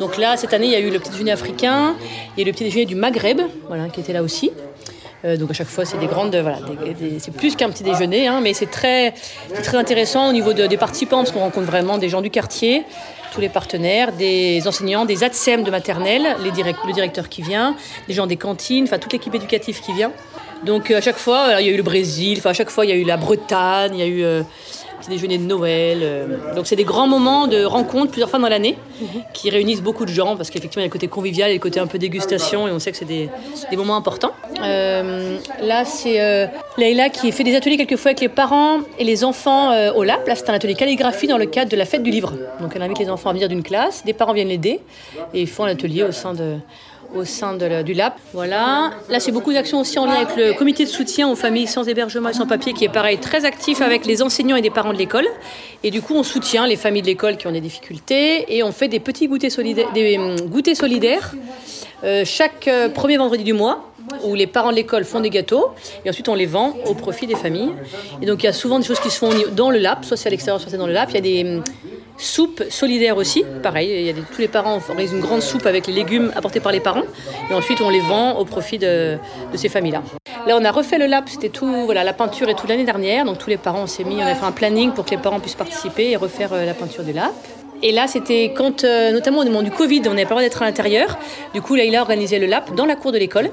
Donc 0.00 0.16
là, 0.16 0.36
cette 0.36 0.54
année, 0.54 0.66
il 0.66 0.72
y 0.72 0.76
a 0.76 0.80
eu 0.80 0.90
le 0.90 0.98
petit 0.98 1.10
déjeuner 1.10 1.32
africain 1.32 1.96
et 2.36 2.44
le 2.44 2.52
petit 2.52 2.64
déjeuner 2.64 2.86
du 2.86 2.94
Maghreb, 2.94 3.40
voilà, 3.66 3.88
qui 3.88 4.00
était 4.00 4.12
là 4.12 4.22
aussi. 4.22 4.50
Euh, 5.24 5.36
donc 5.36 5.50
à 5.50 5.54
chaque 5.54 5.68
fois, 5.68 5.84
c'est 5.84 5.98
des 5.98 6.06
grandes, 6.06 6.36
voilà, 6.36 6.58
des, 6.60 6.94
des, 6.94 7.18
c'est 7.18 7.32
plus 7.32 7.56
qu'un 7.56 7.70
petit 7.70 7.82
déjeuner, 7.82 8.28
hein, 8.28 8.40
mais 8.40 8.54
c'est 8.54 8.70
très, 8.70 9.14
très 9.64 9.76
intéressant 9.76 10.28
au 10.28 10.32
niveau 10.32 10.52
de, 10.52 10.66
des 10.66 10.76
participants 10.76 11.18
parce 11.18 11.32
qu'on 11.32 11.40
rencontre 11.40 11.66
vraiment 11.66 11.98
des 11.98 12.08
gens 12.08 12.20
du 12.20 12.30
quartier, 12.30 12.84
tous 13.32 13.40
les 13.40 13.48
partenaires, 13.48 14.12
des 14.12 14.66
enseignants, 14.66 15.04
des 15.04 15.24
ATSEM 15.24 15.64
de 15.64 15.70
maternelle, 15.70 16.36
le 16.42 16.92
directeur 16.92 17.28
qui 17.28 17.42
vient, 17.42 17.76
des 18.06 18.14
gens 18.14 18.26
des 18.26 18.36
cantines, 18.36 18.84
enfin 18.84 18.98
toute 18.98 19.12
l'équipe 19.12 19.34
éducative 19.34 19.80
qui 19.80 19.92
vient. 19.92 20.12
Donc 20.64 20.90
à 20.90 21.00
chaque 21.00 21.18
fois, 21.18 21.60
il 21.60 21.66
y 21.66 21.68
a 21.68 21.72
eu 21.72 21.76
le 21.76 21.82
Brésil, 21.82 22.38
enfin 22.38 22.50
à 22.50 22.54
chaque 22.54 22.70
fois 22.70 22.84
il 22.84 22.88
y 22.88 22.92
a 22.92 22.96
eu 22.96 23.04
la 23.04 23.16
Bretagne, 23.16 23.92
il 23.94 24.00
y 24.00 24.02
a 24.02 24.06
eu 24.06 24.24
euh, 24.24 24.42
petit 25.00 25.10
déjeuner 25.10 25.38
de 25.38 25.44
Noël. 25.44 26.00
Euh. 26.02 26.54
Donc 26.54 26.66
c'est 26.66 26.76
des 26.76 26.84
grands 26.84 27.06
moments 27.06 27.46
de 27.46 27.64
rencontre 27.64 28.10
plusieurs 28.10 28.30
fois 28.30 28.38
dans 28.38 28.48
l'année 28.48 28.76
qui 29.32 29.50
réunissent 29.50 29.82
beaucoup 29.82 30.04
de 30.04 30.10
gens 30.10 30.36
parce 30.36 30.50
qu'effectivement 30.50 30.82
il 30.82 30.86
y 30.86 30.88
a 30.88 30.88
le 30.88 30.92
côté 30.92 31.08
convivial 31.08 31.50
et 31.50 31.54
le 31.54 31.60
côté 31.60 31.80
un 31.80 31.86
peu 31.86 31.98
dégustation 31.98 32.68
et 32.68 32.70
on 32.70 32.78
sait 32.78 32.90
que 32.90 32.96
c'est 32.96 33.04
des, 33.04 33.28
des, 33.70 33.76
moments 33.76 33.96
importants. 33.96 34.32
Euh, 34.62 35.38
là 35.62 35.84
c'est 35.84 36.20
euh, 36.20 36.46
Leïla 36.76 37.08
qui 37.10 37.30
fait 37.32 37.44
des 37.44 37.54
ateliers 37.54 37.76
quelquefois 37.76 38.10
avec 38.10 38.20
les 38.20 38.28
parents 38.28 38.80
et 38.98 39.04
les 39.04 39.24
enfants 39.24 39.70
euh, 39.70 39.92
au 39.92 40.04
LAP. 40.04 40.26
Là 40.26 40.34
c'est 40.34 40.50
un 40.50 40.54
atelier 40.54 40.74
calligraphie 40.74 41.26
dans 41.26 41.38
le 41.38 41.46
cadre 41.46 41.70
de 41.70 41.76
la 41.76 41.84
fête 41.84 42.02
du 42.02 42.10
livre. 42.10 42.32
Donc 42.60 42.72
elle 42.74 42.82
invite 42.82 42.98
les 42.98 43.10
enfants 43.10 43.30
à 43.30 43.32
venir 43.32 43.48
d'une 43.48 43.62
classe, 43.62 44.04
des 44.04 44.12
parents 44.12 44.32
viennent 44.32 44.48
l'aider 44.48 44.80
et 45.34 45.42
ils 45.42 45.48
font 45.48 45.64
un 45.64 45.68
atelier 45.68 46.02
au 46.02 46.12
sein 46.12 46.34
de 46.34 46.56
au 47.14 47.24
sein 47.24 47.54
du 47.54 47.94
LAP. 47.94 48.18
Voilà. 48.32 48.90
Là, 49.08 49.20
c'est 49.20 49.32
beaucoup 49.32 49.52
d'actions 49.52 49.80
aussi 49.80 49.98
en 49.98 50.06
lien 50.06 50.14
avec 50.14 50.36
le 50.36 50.52
comité 50.52 50.84
de 50.84 50.90
soutien 50.90 51.28
aux 51.28 51.36
familles 51.36 51.66
sans 51.66 51.88
hébergement 51.88 52.28
et 52.28 52.34
sans 52.34 52.46
papier, 52.46 52.72
qui 52.72 52.84
est 52.84 52.92
pareil, 52.92 53.18
très 53.18 53.44
actif 53.44 53.80
avec 53.80 54.06
les 54.06 54.22
enseignants 54.22 54.56
et 54.56 54.62
des 54.62 54.70
parents 54.70 54.92
de 54.92 54.98
l'école. 54.98 55.26
Et 55.82 55.90
du 55.90 56.02
coup, 56.02 56.14
on 56.14 56.22
soutient 56.22 56.66
les 56.66 56.76
familles 56.76 57.02
de 57.02 57.06
l'école 57.06 57.36
qui 57.36 57.46
ont 57.46 57.52
des 57.52 57.60
difficultés 57.60 58.56
et 58.56 58.62
on 58.62 58.72
fait 58.72 58.88
des 58.88 59.00
petits 59.00 59.28
goûters 59.28 59.52
solidaires, 59.52 59.92
des 59.92 60.18
goûters 60.48 60.76
solidaires 60.76 61.34
euh, 62.04 62.24
chaque 62.24 62.68
euh, 62.68 62.88
premier 62.88 63.16
vendredi 63.16 63.42
du 63.42 63.52
mois 63.52 63.90
où 64.24 64.34
les 64.34 64.46
parents 64.46 64.70
de 64.70 64.76
l'école 64.76 65.04
font 65.04 65.20
des 65.20 65.30
gâteaux 65.30 65.70
et 66.04 66.08
ensuite 66.08 66.28
on 66.28 66.34
les 66.34 66.46
vend 66.46 66.76
au 66.86 66.94
profit 66.94 67.26
des 67.26 67.34
familles. 67.34 67.72
Et 68.22 68.26
donc 68.26 68.42
il 68.42 68.46
y 68.46 68.48
a 68.48 68.52
souvent 68.52 68.78
des 68.78 68.84
choses 68.84 69.00
qui 69.00 69.10
se 69.10 69.18
font 69.18 69.30
dans 69.52 69.70
le 69.70 69.78
lap, 69.78 70.04
soit 70.04 70.16
c'est 70.16 70.28
à 70.28 70.30
l'extérieur, 70.30 70.60
soit 70.60 70.70
c'est 70.70 70.78
dans 70.78 70.86
le 70.86 70.92
lap. 70.92 71.10
Il 71.10 71.14
y 71.14 71.18
a 71.18 71.20
des 71.20 71.60
soupe 72.18 72.64
solidaire 72.68 73.16
aussi, 73.16 73.44
pareil, 73.62 73.90
il 73.90 74.06
y 74.06 74.10
a 74.10 74.12
tous 74.12 74.40
les 74.40 74.48
parents 74.48 74.78
organisent 74.88 75.12
une 75.12 75.20
grande 75.20 75.40
soupe 75.40 75.66
avec 75.66 75.86
les 75.86 75.92
légumes 75.92 76.32
apportés 76.34 76.60
par 76.60 76.72
les 76.72 76.80
parents 76.80 77.04
et 77.50 77.54
ensuite 77.54 77.80
on 77.80 77.90
les 77.90 78.00
vend 78.00 78.38
au 78.38 78.44
profit 78.44 78.78
de, 78.78 79.18
ces 79.54 79.68
familles-là. 79.68 80.02
Là 80.46 80.58
on 80.60 80.64
a 80.64 80.70
refait 80.70 80.98
le 80.98 81.06
lap, 81.06 81.28
c'était 81.28 81.48
tout, 81.48 81.84
voilà, 81.84 82.04
la 82.04 82.12
peinture 82.12 82.48
et 82.48 82.54
tout 82.54 82.66
l'année 82.66 82.84
dernière, 82.84 83.24
donc 83.24 83.38
tous 83.38 83.50
les 83.50 83.56
parents 83.56 83.82
on 83.82 83.86
s'est 83.86 84.04
mis, 84.04 84.16
on 84.16 84.26
a 84.26 84.34
fait 84.34 84.44
un 84.44 84.52
planning 84.52 84.92
pour 84.92 85.04
que 85.04 85.10
les 85.10 85.18
parents 85.18 85.40
puissent 85.40 85.54
participer 85.54 86.10
et 86.10 86.16
refaire 86.16 86.52
euh, 86.52 86.64
la 86.64 86.74
peinture 86.74 87.04
du 87.04 87.12
lap. 87.12 87.32
Et 87.82 87.92
là, 87.92 88.08
c'était 88.08 88.52
quand, 88.56 88.82
euh, 88.82 89.12
notamment 89.12 89.40
au 89.40 89.44
moment 89.44 89.62
du 89.62 89.70
Covid, 89.70 90.02
on 90.06 90.10
n'avait 90.10 90.24
pas 90.24 90.30
le 90.30 90.40
droit 90.40 90.42
d'être 90.42 90.62
à 90.62 90.64
l'intérieur. 90.64 91.16
Du 91.54 91.62
coup, 91.62 91.76
Laïla 91.76 92.00
organisait 92.00 92.38
le 92.38 92.46
lap 92.46 92.74
dans 92.74 92.86
la 92.86 92.96
cour 92.96 93.12
de 93.12 93.18
l'école. 93.18 93.50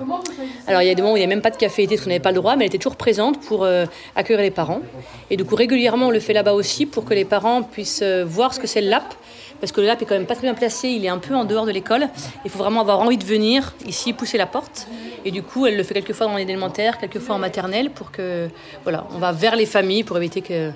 Alors, 0.68 0.82
il 0.82 0.88
y 0.88 0.90
a 0.90 0.96
des 0.96 1.02
moments 1.02 1.14
où 1.14 1.18
il 1.18 1.20
n'y 1.20 1.26
a 1.26 1.30
même 1.30 1.42
pas 1.42 1.52
de 1.52 1.58
café 1.58 1.86
parce 1.88 2.02
qu'on 2.02 2.08
n'avait 2.08 2.20
pas 2.20 2.32
le 2.32 2.38
droit, 2.38 2.56
mais 2.56 2.66
elle 2.66 2.70
était 2.70 2.80
toujours 2.80 2.96
présente 2.96 3.40
pour 3.42 3.64
euh, 3.64 3.86
accueillir 4.16 4.42
les 4.42 4.52
parents. 4.52 4.82
Et 5.30 5.38
du 5.38 5.46
coup, 5.46 5.56
régulièrement, 5.56 6.08
on 6.08 6.12
le 6.12 6.20
fait 6.20 6.34
là-bas 6.34 6.54
aussi 6.54 6.88
pour 6.88 7.06
que 7.06 7.14
les 7.14 7.26
parents 7.26 7.62
puissent 7.62 8.02
euh, 8.02 8.26
voir 8.26 8.54
ce 8.54 8.60
que 8.60 8.68
c'est 8.68 8.82
le 8.82 8.90
lap. 8.90 9.14
Parce 9.60 9.72
que 9.72 9.80
le 9.80 9.88
lap 9.88 10.02
est 10.02 10.06
quand 10.06 10.16
même 10.16 10.26
pas 10.26 10.36
très 10.36 10.44
bien 10.48 10.54
placé, 10.54 10.90
il 10.90 11.06
est 11.06 11.10
un 11.10 11.18
peu 11.18 11.34
en 11.34 11.46
dehors 11.46 11.66
de 11.66 11.72
l'école. 11.72 12.10
Il 12.44 12.52
faut 12.52 12.60
vraiment 12.60 12.82
avoir 12.82 13.00
envie 13.00 13.18
de 13.18 13.24
venir 13.24 13.74
ici 13.88 14.12
pousser 14.12 14.38
la 14.38 14.48
porte. 14.48 14.88
Et 15.24 15.32
du 15.32 15.44
coup, 15.44 15.66
elle 15.66 15.78
le 15.78 15.84
fait 15.84 15.94
quelquefois 15.94 16.28
dans 16.28 16.36
l'élémentaire, 16.36 16.98
quelquefois 16.98 17.36
en 17.36 17.40
maternelle, 17.40 17.90
pour 17.90 18.12
que, 18.12 18.50
voilà, 18.84 19.08
on 19.16 19.18
va 19.18 19.32
vers 19.32 19.56
les 19.56 19.66
familles 19.66 20.04
pour 20.04 20.18
éviter 20.18 20.42
que 20.42 20.72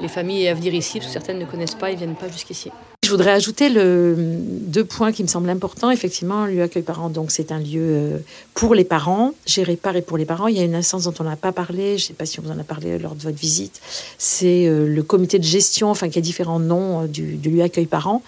les 0.00 0.08
familles 0.08 0.46
aient 0.46 0.48
à 0.48 0.54
venir 0.54 0.74
ici, 0.74 0.98
parce 0.98 1.08
que 1.08 1.12
certaines 1.12 1.38
ne 1.38 1.44
connaissent 1.44 1.74
pas, 1.74 1.90
ils 1.90 1.98
viennent 1.98 2.16
pas 2.16 2.28
jusqu'ici. 2.28 2.70
Je 3.04 3.10
voudrais 3.10 3.32
ajouter 3.32 3.68
deux 3.68 4.84
points 4.84 5.12
qui 5.12 5.22
me 5.22 5.28
semblent 5.28 5.50
importants. 5.50 5.90
Effectivement, 5.90 6.46
lieu 6.46 6.62
accueil 6.62 6.82
parents, 6.82 7.10
donc 7.10 7.32
c'est 7.32 7.52
un 7.52 7.58
lieu 7.58 8.24
pour 8.54 8.74
les 8.74 8.84
parents, 8.84 9.34
géré 9.44 9.76
par 9.76 9.94
et 9.94 10.00
pour 10.00 10.16
les 10.16 10.24
parents. 10.24 10.46
Il 10.46 10.56
y 10.56 10.60
a 10.60 10.62
une 10.62 10.74
instance 10.74 11.04
dont 11.04 11.12
on 11.20 11.24
n'a 11.24 11.36
pas 11.36 11.52
parlé, 11.52 11.98
je 11.98 12.04
ne 12.04 12.08
sais 12.08 12.14
pas 12.14 12.24
si 12.24 12.40
on 12.40 12.44
vous 12.44 12.50
en 12.50 12.58
a 12.58 12.64
parlé 12.64 12.98
lors 12.98 13.14
de 13.14 13.20
votre 13.20 13.36
visite, 13.36 13.82
c'est 14.16 14.66
le 14.66 15.02
comité 15.02 15.38
de 15.38 15.44
gestion, 15.44 15.90
enfin 15.90 16.08
qui 16.08 16.18
a 16.18 16.22
différents 16.22 16.58
noms 16.58 17.04
du, 17.04 17.34
du 17.36 17.50
lieu 17.50 17.62
accueil 17.62 17.84
parents. 17.84 18.22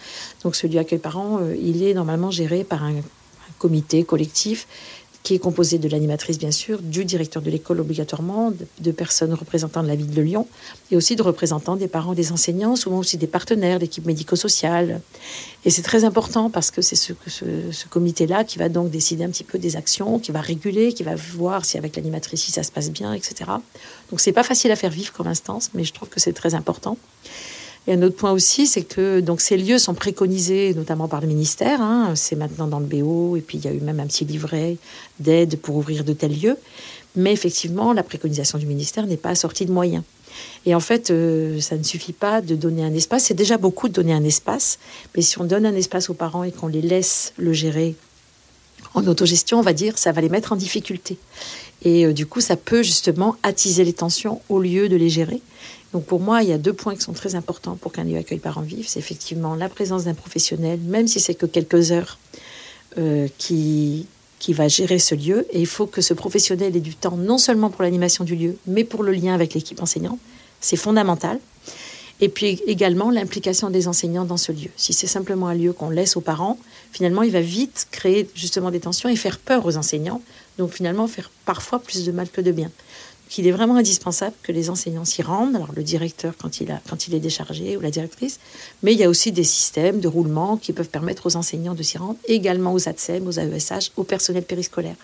Donc 0.44 0.56
ce 0.56 0.66
lieu 0.66 0.78
accueil 0.78 0.98
parents, 0.98 1.40
il 1.58 1.82
est 1.82 1.94
normalement 1.94 2.30
géré 2.30 2.62
par 2.62 2.84
un 2.84 2.96
comité 3.58 4.04
collectif 4.04 4.66
qui 5.26 5.34
est 5.34 5.40
composé 5.40 5.78
de 5.78 5.88
l'animatrice, 5.88 6.38
bien 6.38 6.52
sûr, 6.52 6.80
du 6.80 7.04
directeur 7.04 7.42
de 7.42 7.50
l'école 7.50 7.80
obligatoirement, 7.80 8.52
de, 8.78 8.92
personnes 8.92 9.34
représentant 9.34 9.82
de 9.82 9.88
la 9.88 9.96
ville 9.96 10.14
de 10.14 10.22
Lyon, 10.22 10.46
et 10.92 10.96
aussi 10.96 11.16
de 11.16 11.22
représentants 11.24 11.74
des 11.74 11.88
parents, 11.88 12.14
des 12.14 12.30
enseignants, 12.30 12.76
souvent 12.76 12.98
aussi 12.98 13.16
des 13.16 13.26
partenaires, 13.26 13.80
l'équipe 13.80 14.06
médico-sociale. 14.06 15.00
Et 15.64 15.70
c'est 15.70 15.82
très 15.82 16.04
important 16.04 16.48
parce 16.48 16.70
que 16.70 16.80
c'est 16.80 16.94
ce, 16.94 17.12
ce, 17.26 17.44
ce 17.72 17.88
comité-là 17.88 18.44
qui 18.44 18.58
va 18.58 18.68
donc 18.68 18.88
décider 18.90 19.24
un 19.24 19.30
petit 19.30 19.42
peu 19.42 19.58
des 19.58 19.74
actions, 19.74 20.20
qui 20.20 20.30
va 20.30 20.40
réguler, 20.40 20.92
qui 20.92 21.02
va 21.02 21.16
voir 21.16 21.64
si 21.64 21.76
avec 21.76 21.96
l'animatrice 21.96 22.44
si 22.44 22.52
ça 22.52 22.62
se 22.62 22.70
passe 22.70 22.92
bien, 22.92 23.12
etc. 23.12 23.50
Donc 24.10 24.20
c'est 24.20 24.30
pas 24.30 24.44
facile 24.44 24.70
à 24.70 24.76
faire 24.76 24.92
vivre 24.92 25.12
comme 25.12 25.26
instance, 25.26 25.70
mais 25.74 25.82
je 25.82 25.92
trouve 25.92 26.08
que 26.08 26.20
c'est 26.20 26.34
très 26.34 26.54
important. 26.54 26.96
Et 27.86 27.92
un 27.92 28.02
autre 28.02 28.16
point 28.16 28.32
aussi, 28.32 28.66
c'est 28.66 28.82
que 28.82 29.20
donc 29.20 29.40
ces 29.40 29.56
lieux 29.56 29.78
sont 29.78 29.94
préconisés 29.94 30.74
notamment 30.74 31.06
par 31.06 31.20
le 31.20 31.28
ministère. 31.28 31.80
Hein, 31.80 32.12
c'est 32.16 32.36
maintenant 32.36 32.66
dans 32.66 32.80
le 32.80 32.86
BO, 32.86 33.36
et 33.36 33.40
puis 33.40 33.58
il 33.58 33.64
y 33.64 33.68
a 33.68 33.72
eu 33.72 33.80
même 33.80 34.00
un 34.00 34.06
petit 34.06 34.24
livret 34.24 34.76
d'aide 35.20 35.58
pour 35.58 35.76
ouvrir 35.76 36.02
de 36.04 36.12
tels 36.12 36.38
lieux. 36.38 36.56
Mais 37.14 37.32
effectivement, 37.32 37.92
la 37.92 38.02
préconisation 38.02 38.58
du 38.58 38.66
ministère 38.66 39.06
n'est 39.06 39.16
pas 39.16 39.30
assortie 39.30 39.66
de 39.66 39.72
moyens. 39.72 40.02
Et 40.66 40.74
en 40.74 40.80
fait, 40.80 41.10
euh, 41.10 41.60
ça 41.60 41.76
ne 41.76 41.82
suffit 41.82 42.12
pas 42.12 42.42
de 42.42 42.56
donner 42.56 42.84
un 42.84 42.92
espace. 42.92 43.24
C'est 43.24 43.34
déjà 43.34 43.56
beaucoup 43.56 43.88
de 43.88 43.94
donner 43.94 44.12
un 44.12 44.24
espace, 44.24 44.78
mais 45.14 45.22
si 45.22 45.40
on 45.40 45.44
donne 45.44 45.64
un 45.64 45.74
espace 45.74 46.10
aux 46.10 46.14
parents 46.14 46.44
et 46.44 46.52
qu'on 46.52 46.66
les 46.66 46.82
laisse 46.82 47.32
le 47.38 47.52
gérer 47.52 47.94
en 48.96 49.06
autogestion, 49.06 49.58
on 49.58 49.62
va 49.62 49.72
dire, 49.72 49.98
ça 49.98 50.12
va 50.12 50.20
les 50.20 50.28
mettre 50.28 50.52
en 50.52 50.56
difficulté. 50.56 51.18
Et 51.82 52.06
euh, 52.06 52.12
du 52.12 52.26
coup, 52.26 52.40
ça 52.40 52.56
peut 52.56 52.82
justement 52.82 53.36
attiser 53.42 53.84
les 53.84 53.92
tensions 53.92 54.40
au 54.48 54.60
lieu 54.60 54.88
de 54.88 54.96
les 54.96 55.08
gérer. 55.08 55.40
Donc 55.92 56.04
pour 56.04 56.20
moi, 56.20 56.42
il 56.42 56.48
y 56.48 56.52
a 56.52 56.58
deux 56.58 56.72
points 56.72 56.94
qui 56.94 57.02
sont 57.02 57.12
très 57.12 57.34
importants 57.34 57.76
pour 57.76 57.92
qu'un 57.92 58.04
lieu 58.04 58.16
accueille 58.16 58.38
parents 58.38 58.62
vivent. 58.62 58.88
C'est 58.88 58.98
effectivement 58.98 59.54
la 59.54 59.68
présence 59.68 60.04
d'un 60.04 60.14
professionnel, 60.14 60.80
même 60.80 61.06
si 61.06 61.20
c'est 61.20 61.34
que 61.34 61.46
quelques 61.46 61.92
heures, 61.92 62.18
euh, 62.98 63.28
qui, 63.38 64.06
qui 64.38 64.52
va 64.52 64.68
gérer 64.68 64.98
ce 64.98 65.14
lieu. 65.14 65.46
Et 65.50 65.60
il 65.60 65.66
faut 65.66 65.86
que 65.86 66.00
ce 66.00 66.14
professionnel 66.14 66.74
ait 66.76 66.80
du 66.80 66.94
temps 66.94 67.16
non 67.16 67.38
seulement 67.38 67.70
pour 67.70 67.82
l'animation 67.82 68.24
du 68.24 68.36
lieu, 68.36 68.56
mais 68.66 68.84
pour 68.84 69.02
le 69.02 69.12
lien 69.12 69.34
avec 69.34 69.54
l'équipe 69.54 69.82
enseignante. 69.82 70.18
C'est 70.60 70.76
fondamental. 70.76 71.38
Et 72.20 72.28
puis 72.28 72.62
également 72.66 73.10
l'implication 73.10 73.68
des 73.68 73.88
enseignants 73.88 74.24
dans 74.24 74.38
ce 74.38 74.52
lieu. 74.52 74.70
Si 74.76 74.92
c'est 74.92 75.06
simplement 75.06 75.48
un 75.48 75.54
lieu 75.54 75.72
qu'on 75.72 75.90
laisse 75.90 76.16
aux 76.16 76.22
parents, 76.22 76.58
finalement, 76.92 77.22
il 77.22 77.30
va 77.30 77.42
vite 77.42 77.88
créer 77.90 78.28
justement 78.34 78.70
des 78.70 78.80
tensions 78.80 79.08
et 79.08 79.16
faire 79.16 79.38
peur 79.38 79.66
aux 79.66 79.76
enseignants. 79.76 80.22
Donc 80.56 80.72
finalement, 80.72 81.06
faire 81.08 81.30
parfois 81.44 81.78
plus 81.78 82.06
de 82.06 82.12
mal 82.12 82.30
que 82.30 82.40
de 82.40 82.52
bien 82.52 82.70
qu'il 83.28 83.46
est 83.46 83.52
vraiment 83.52 83.76
indispensable 83.76 84.34
que 84.42 84.52
les 84.52 84.70
enseignants 84.70 85.04
s'y 85.04 85.22
rendent. 85.22 85.56
Alors 85.56 85.72
le 85.74 85.82
directeur 85.82 86.34
quand 86.40 86.60
il, 86.60 86.78
il 87.08 87.14
est 87.14 87.20
déchargé 87.20 87.76
ou 87.76 87.80
la 87.80 87.90
directrice, 87.90 88.38
mais 88.82 88.92
il 88.92 88.98
y 88.98 89.04
a 89.04 89.08
aussi 89.08 89.32
des 89.32 89.44
systèmes 89.44 90.00
de 90.00 90.08
roulement 90.08 90.56
qui 90.56 90.72
peuvent 90.72 90.88
permettre 90.88 91.26
aux 91.26 91.36
enseignants 91.36 91.74
de 91.74 91.82
s'y 91.82 91.98
rendre, 91.98 92.16
également 92.28 92.72
aux 92.72 92.88
ATSEM, 92.88 93.26
aux 93.26 93.38
AESH, 93.38 93.92
au 93.96 94.04
personnel 94.04 94.44
périscolaire. 94.44 94.96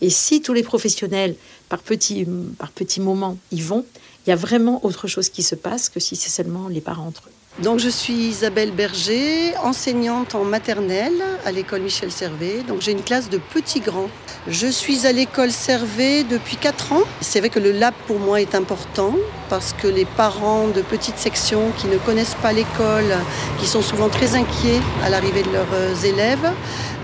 Et 0.00 0.10
si 0.10 0.40
tous 0.40 0.54
les 0.54 0.62
professionnels, 0.62 1.34
par 1.68 1.80
par 1.80 2.70
petits 2.72 3.00
moments, 3.00 3.36
y 3.52 3.60
vont, 3.60 3.84
il 4.26 4.30
y 4.30 4.32
a 4.32 4.36
vraiment 4.36 4.84
autre 4.84 5.08
chose 5.08 5.28
qui 5.28 5.42
se 5.42 5.54
passe 5.54 5.88
que 5.88 6.00
si 6.00 6.16
c'est 6.16 6.30
seulement 6.30 6.68
les 6.68 6.80
parents 6.80 7.06
entre 7.06 7.28
eux. 7.28 7.39
Donc 7.58 7.78
je 7.78 7.88
suis 7.88 8.14
Isabelle 8.14 8.70
Berger, 8.70 9.54
enseignante 9.62 10.34
en 10.34 10.44
maternelle 10.44 11.22
à 11.44 11.52
l'école 11.52 11.82
Michel 11.82 12.10
Servet. 12.10 12.62
Donc 12.66 12.80
j'ai 12.80 12.92
une 12.92 13.02
classe 13.02 13.28
de 13.28 13.38
petits 13.38 13.80
grands. 13.80 14.08
Je 14.46 14.68
suis 14.68 15.06
à 15.06 15.12
l'école 15.12 15.50
Servet 15.50 16.24
depuis 16.24 16.56
4 16.56 16.92
ans. 16.92 17.02
C'est 17.20 17.40
vrai 17.40 17.50
que 17.50 17.58
le 17.58 17.72
lab 17.72 17.92
pour 18.06 18.18
moi 18.18 18.40
est 18.40 18.54
important 18.54 19.14
parce 19.50 19.74
que 19.74 19.88
les 19.88 20.04
parents 20.06 20.68
de 20.68 20.80
petites 20.80 21.18
sections 21.18 21.72
qui 21.76 21.88
ne 21.88 21.98
connaissent 21.98 22.36
pas 22.40 22.52
l'école, 22.52 23.12
qui 23.58 23.66
sont 23.66 23.82
souvent 23.82 24.08
très 24.08 24.36
inquiets 24.36 24.80
à 25.04 25.10
l'arrivée 25.10 25.42
de 25.42 25.50
leurs 25.50 25.74
euh, 25.74 25.94
élèves, 26.04 26.52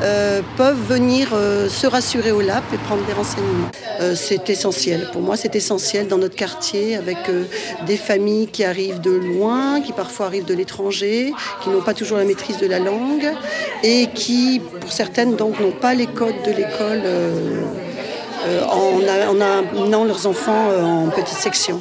euh, 0.03 0.41
peuvent 0.57 0.81
venir 0.87 1.31
euh, 1.33 1.69
se 1.69 1.87
rassurer 1.89 2.31
au 2.31 2.41
lab 2.41 2.63
et 2.73 2.79
prendre 2.79 3.05
des 3.05 3.13
renseignements. 3.13 3.69
c'est 4.15 4.49
essentiel. 4.49 5.09
Pour 5.13 5.23
moi, 5.23 5.37
c'est 5.37 5.57
essentiel 5.57 6.07
dans 6.07 6.19
notre 6.19 6.37
quartier 6.37 6.97
avec 6.97 7.19
des 7.87 7.97
familles 7.97 8.47
qui 8.47 8.63
arrivent 8.63 9.01
de 9.01 9.11
loin, 9.11 9.81
qui 9.81 9.93
parfois 9.93 10.27
arrivent 10.27 10.36
de 10.42 10.55
l'étranger, 10.55 11.33
qui 11.62 11.70
n'ont 11.70 11.83
pas 11.83 11.94
toujours 11.94 12.18
la 12.18 12.25
maîtrise 12.25 12.59
de 12.59 12.66
la 12.66 12.79
langue 12.79 13.31
et 13.83 14.09
qui, 14.14 14.61
pour 14.81 14.92
certaines, 14.92 15.37
donc, 15.37 15.61
n'ont 15.61 15.70
pas 15.72 15.94
les 15.94 16.07
codes 16.07 16.42
de 16.44 16.53
l'école 16.53 17.03
en, 18.70 19.40
amenant 19.40 20.05
leurs 20.05 20.27
enfants 20.27 20.68
en 20.83 21.09
petite 21.11 21.38
section. 21.38 21.81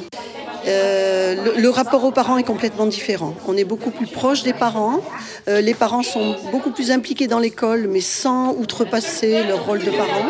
Euh, 0.66 1.54
le, 1.56 1.68
rapport 1.68 2.04
aux 2.04 2.10
parents 2.10 2.38
est 2.38 2.42
complètement 2.42 2.86
différent. 2.86 3.34
On 3.46 3.56
est 3.56 3.64
beaucoup 3.64 3.90
plus 3.90 4.06
proche 4.06 4.42
des 4.42 4.52
parents. 4.52 5.00
Euh, 5.48 5.60
les 5.60 5.74
parents 5.74 6.02
sont 6.02 6.34
beaucoup 6.50 6.70
plus 6.70 6.90
impliqués 6.90 7.28
dans 7.28 7.38
l'école, 7.38 7.86
mais 7.88 8.00
sans 8.00 8.52
outrepasser 8.54 9.44
leur 9.44 9.64
rôle 9.64 9.84
de 9.84 9.90
parents. 9.90 10.26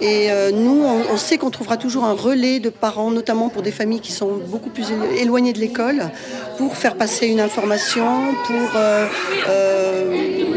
Et 0.00 0.30
euh, 0.30 0.50
nous, 0.50 0.84
on, 0.84 1.16
sait 1.16 1.36
qu'on 1.36 1.50
trouvera 1.50 1.76
toujours 1.76 2.04
un 2.04 2.14
relais 2.14 2.58
de 2.58 2.70
parents, 2.70 3.10
notamment 3.10 3.48
pour 3.48 3.62
des 3.62 3.70
familles 3.70 4.00
qui 4.00 4.12
sont 4.12 4.40
beaucoup 4.46 4.70
plus 4.70 4.86
éloignées 5.18 5.52
de 5.52 5.58
l'école, 5.58 6.10
pour 6.56 6.76
faire 6.76 6.96
passer 6.96 7.26
une 7.26 7.40
information, 7.40 8.34
pour 8.46 8.80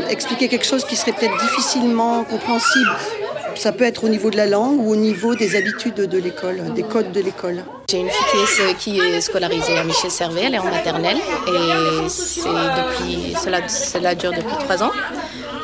expliquer 0.09 0.47
quelque 0.47 0.65
chose 0.65 0.85
qui 0.85 0.95
serait 0.95 1.11
peut-être 1.11 1.37
difficilement 1.39 2.23
compréhensible 2.23 2.89
ça 3.55 3.71
peut 3.71 3.83
être 3.83 4.03
au 4.03 4.09
niveau 4.09 4.29
de 4.29 4.37
la 4.37 4.47
langue 4.47 4.79
ou 4.79 4.91
au 4.91 4.95
niveau 4.95 5.35
des 5.35 5.55
habitudes 5.55 5.95
de 5.95 6.17
l'école, 6.17 6.73
des 6.73 6.83
codes 6.83 7.11
de 7.11 7.21
l'école. 7.21 7.63
J'ai 7.89 7.99
une 7.99 8.09
fille 8.09 8.75
qui 8.79 8.99
est, 8.99 9.21
scolarisée 9.21 9.77
à 9.77 9.83
Michel 9.83 10.11
Servet, 10.11 10.43
elle 10.45 10.55
est 10.55 10.59
en 10.59 10.63
maternelle 10.63 11.17
et 11.47 12.09
cela 12.09 14.15
dure 14.15 14.31
depuis 14.31 14.57
trois 14.59 14.83
ans. 14.83 14.91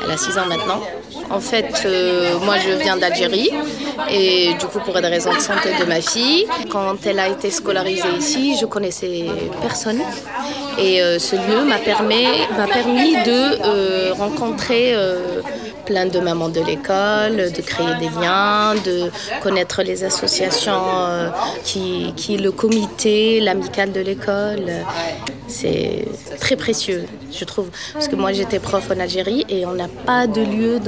Elle 0.04 0.10
a 0.10 0.16
six 0.16 0.36
ans 0.38 0.46
maintenant. 0.46 0.80
En 1.30 1.40
fait, 1.40 1.82
euh, 1.84 2.38
moi 2.40 2.56
je 2.58 2.70
viens 2.70 2.96
d'Algérie 2.96 3.50
et 4.10 4.54
du 4.58 4.66
coup 4.66 4.80
pour 4.80 4.94
des 5.00 5.06
raisons 5.06 5.32
de 5.32 5.38
santé 5.38 5.70
de 5.78 5.84
ma 5.84 6.00
fille, 6.00 6.44
quand 6.68 6.96
elle 7.06 7.20
a 7.20 7.28
été 7.28 7.50
scolarisée 7.50 8.08
ici, 8.18 8.56
je 8.60 8.66
connaissais 8.66 9.26
personne. 9.62 10.00
Et 10.78 11.00
euh, 11.00 11.18
ce 11.18 11.36
lieu 11.36 11.64
m'a 11.64 11.78
permis, 11.78 13.12
de 13.24 13.64
euh, 13.64 14.12
rencontrer 14.14 14.94
plein 15.90 16.06
de 16.06 16.20
mamans 16.20 16.50
de 16.50 16.60
l'école, 16.60 17.36
de 17.58 17.62
créer 17.70 17.94
des 17.98 18.10
liens, 18.20 18.76
de 18.90 19.10
connaître 19.42 19.82
les 19.82 20.04
associations 20.04 20.84
euh, 20.86 21.30
qui, 21.64 22.12
qui 22.16 22.36
le 22.36 22.52
comité, 22.52 23.40
l'amicale 23.40 23.90
de 23.90 24.00
l'école. 24.00 24.66
C'est 25.48 26.06
très 26.38 26.54
précieux, 26.54 27.02
je 27.32 27.44
trouve. 27.44 27.70
Parce 27.92 28.06
que 28.06 28.14
moi, 28.14 28.32
j'étais 28.32 28.60
prof 28.60 28.88
en 28.94 29.00
Algérie 29.00 29.44
et 29.48 29.66
on 29.66 29.72
n'a 29.72 29.88
pas 29.88 30.28
de 30.28 30.42
lieu 30.42 30.78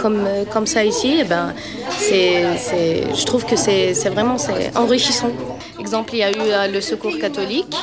comme, 0.00 0.26
comme 0.50 0.66
ça 0.66 0.82
ici. 0.82 1.18
Eh 1.20 1.24
ben, 1.24 1.52
c'est, 1.98 2.44
je 3.14 3.24
trouve 3.26 3.44
que 3.44 3.56
c'est, 3.56 3.92
vraiment 4.16 4.38
c'est 4.38 4.74
enrichissant. 4.78 5.32
Exemple, 5.78 6.14
il 6.14 6.20
y 6.20 6.22
a 6.22 6.30
eu 6.30 6.34
euh, 6.40 6.68
le 6.68 6.80
Secours 6.80 7.18
catholique 7.20 7.76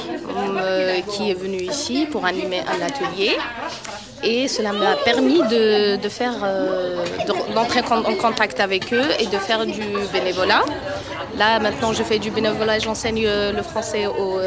euh, 0.57 0.99
qui 1.11 1.29
est 1.29 1.35
venu 1.35 1.57
ici 1.57 2.07
pour 2.11 2.25
animer 2.25 2.61
un 2.61 2.81
atelier 2.89 3.33
et 4.23 4.47
cela 4.47 4.73
m'a 4.73 4.95
permis 4.97 5.39
de, 5.39 5.95
de 5.95 6.09
faire, 6.09 6.35
euh, 6.43 7.05
d'entrer 7.53 7.81
en 7.89 8.15
contact 8.15 8.59
avec 8.59 8.93
eux 8.93 9.07
et 9.19 9.25
de 9.25 9.37
faire 9.37 9.65
du 9.65 9.81
bénévolat. 10.11 10.63
Là, 11.37 11.59
maintenant, 11.59 11.93
je 11.93 12.03
fais 12.03 12.19
du 12.19 12.31
bénévolat, 12.31 12.79
j'enseigne 12.79 13.23
euh, 13.25 13.53
le 13.53 13.61
français 13.61 14.07
aux, 14.07 14.39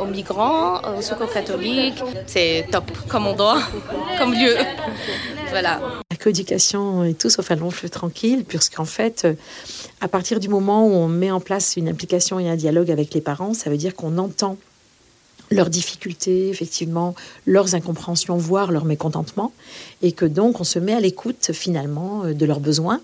aux, 0.00 0.06
migrants, 0.06 0.80
au 0.96 1.02
secours 1.02 1.32
catholique. 1.32 2.02
C'est 2.26 2.66
top, 2.72 2.90
comme 3.08 3.26
on 3.26 3.34
doit, 3.34 3.60
comme 4.18 4.32
lieu. 4.32 4.56
voilà. 5.50 5.80
La 6.10 6.16
coéducation 6.16 7.04
est 7.04 7.18
tout 7.18 7.30
sauf 7.30 7.50
un 7.50 7.56
long 7.56 7.70
fleuve 7.70 7.90
tranquille, 7.90 8.44
puisqu'en 8.44 8.84
fait, 8.84 9.26
à 10.00 10.08
partir 10.08 10.40
du 10.40 10.48
moment 10.48 10.86
où 10.86 10.92
on 10.92 11.08
met 11.08 11.30
en 11.30 11.40
place 11.40 11.76
une 11.76 11.88
implication 11.88 12.40
et 12.40 12.48
un 12.48 12.56
dialogue 12.56 12.90
avec 12.90 13.14
les 13.14 13.20
parents, 13.20 13.54
ça 13.54 13.70
veut 13.70 13.76
dire 13.76 13.94
qu'on 13.94 14.18
entend 14.18 14.56
leurs 15.50 15.70
difficultés, 15.70 16.48
effectivement, 16.48 17.14
leurs 17.46 17.74
incompréhensions, 17.74 18.36
voire 18.36 18.70
leur 18.70 18.84
mécontentement, 18.84 19.52
et 20.02 20.12
que 20.12 20.24
donc 20.24 20.60
on 20.60 20.64
se 20.64 20.78
met 20.78 20.92
à 20.94 21.00
l'écoute 21.00 21.50
finalement 21.52 22.24
euh, 22.24 22.34
de 22.34 22.46
leurs 22.46 22.60
besoins. 22.60 23.00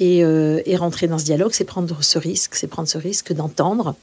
Et, 0.00 0.22
euh, 0.22 0.62
et, 0.64 0.76
rentrer 0.76 1.08
dans 1.08 1.18
ce 1.18 1.24
dialogue, 1.24 1.50
c'est 1.52 1.64
prendre 1.64 2.04
ce 2.04 2.18
risque, 2.18 2.54
c'est 2.54 2.68
prendre 2.68 2.88
ce 2.88 2.98
risque 2.98 3.32
d'entendre. 3.32 3.96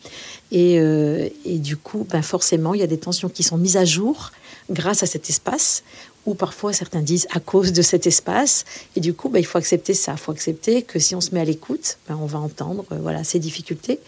Et, 0.51 0.77
euh, 0.77 1.29
et, 1.45 1.57
du 1.57 1.77
coup, 1.77 2.05
ben 2.09 2.21
forcément, 2.21 2.73
il 2.73 2.81
y 2.81 2.83
a 2.83 2.87
des 2.87 2.97
tensions 2.97 3.29
qui 3.29 3.43
sont 3.43 3.55
mises 3.55 3.77
à 3.77 3.85
jour 3.85 4.33
grâce 4.69 5.03
à 5.03 5.05
cet 5.05 5.29
espace, 5.29 5.83
ou 6.25 6.33
parfois 6.33 6.73
certains 6.73 7.01
disent 7.01 7.27
à 7.31 7.39
cause 7.39 7.71
de 7.71 7.81
cet 7.81 8.07
espace. 8.07 8.65
Et 8.97 8.99
du 8.99 9.13
coup, 9.13 9.29
ben, 9.29 9.39
il 9.39 9.45
faut 9.45 9.57
accepter 9.57 9.93
ça. 9.93 10.13
Il 10.13 10.17
faut 10.17 10.33
accepter 10.33 10.81
que 10.81 10.99
si 10.99 11.15
on 11.15 11.21
se 11.21 11.33
met 11.33 11.39
à 11.39 11.45
l'écoute, 11.45 11.97
ben, 12.09 12.19
on 12.21 12.25
va 12.25 12.39
entendre 12.39 12.83
voilà, 12.89 13.23
ces 13.23 13.39
difficultés. 13.39 13.99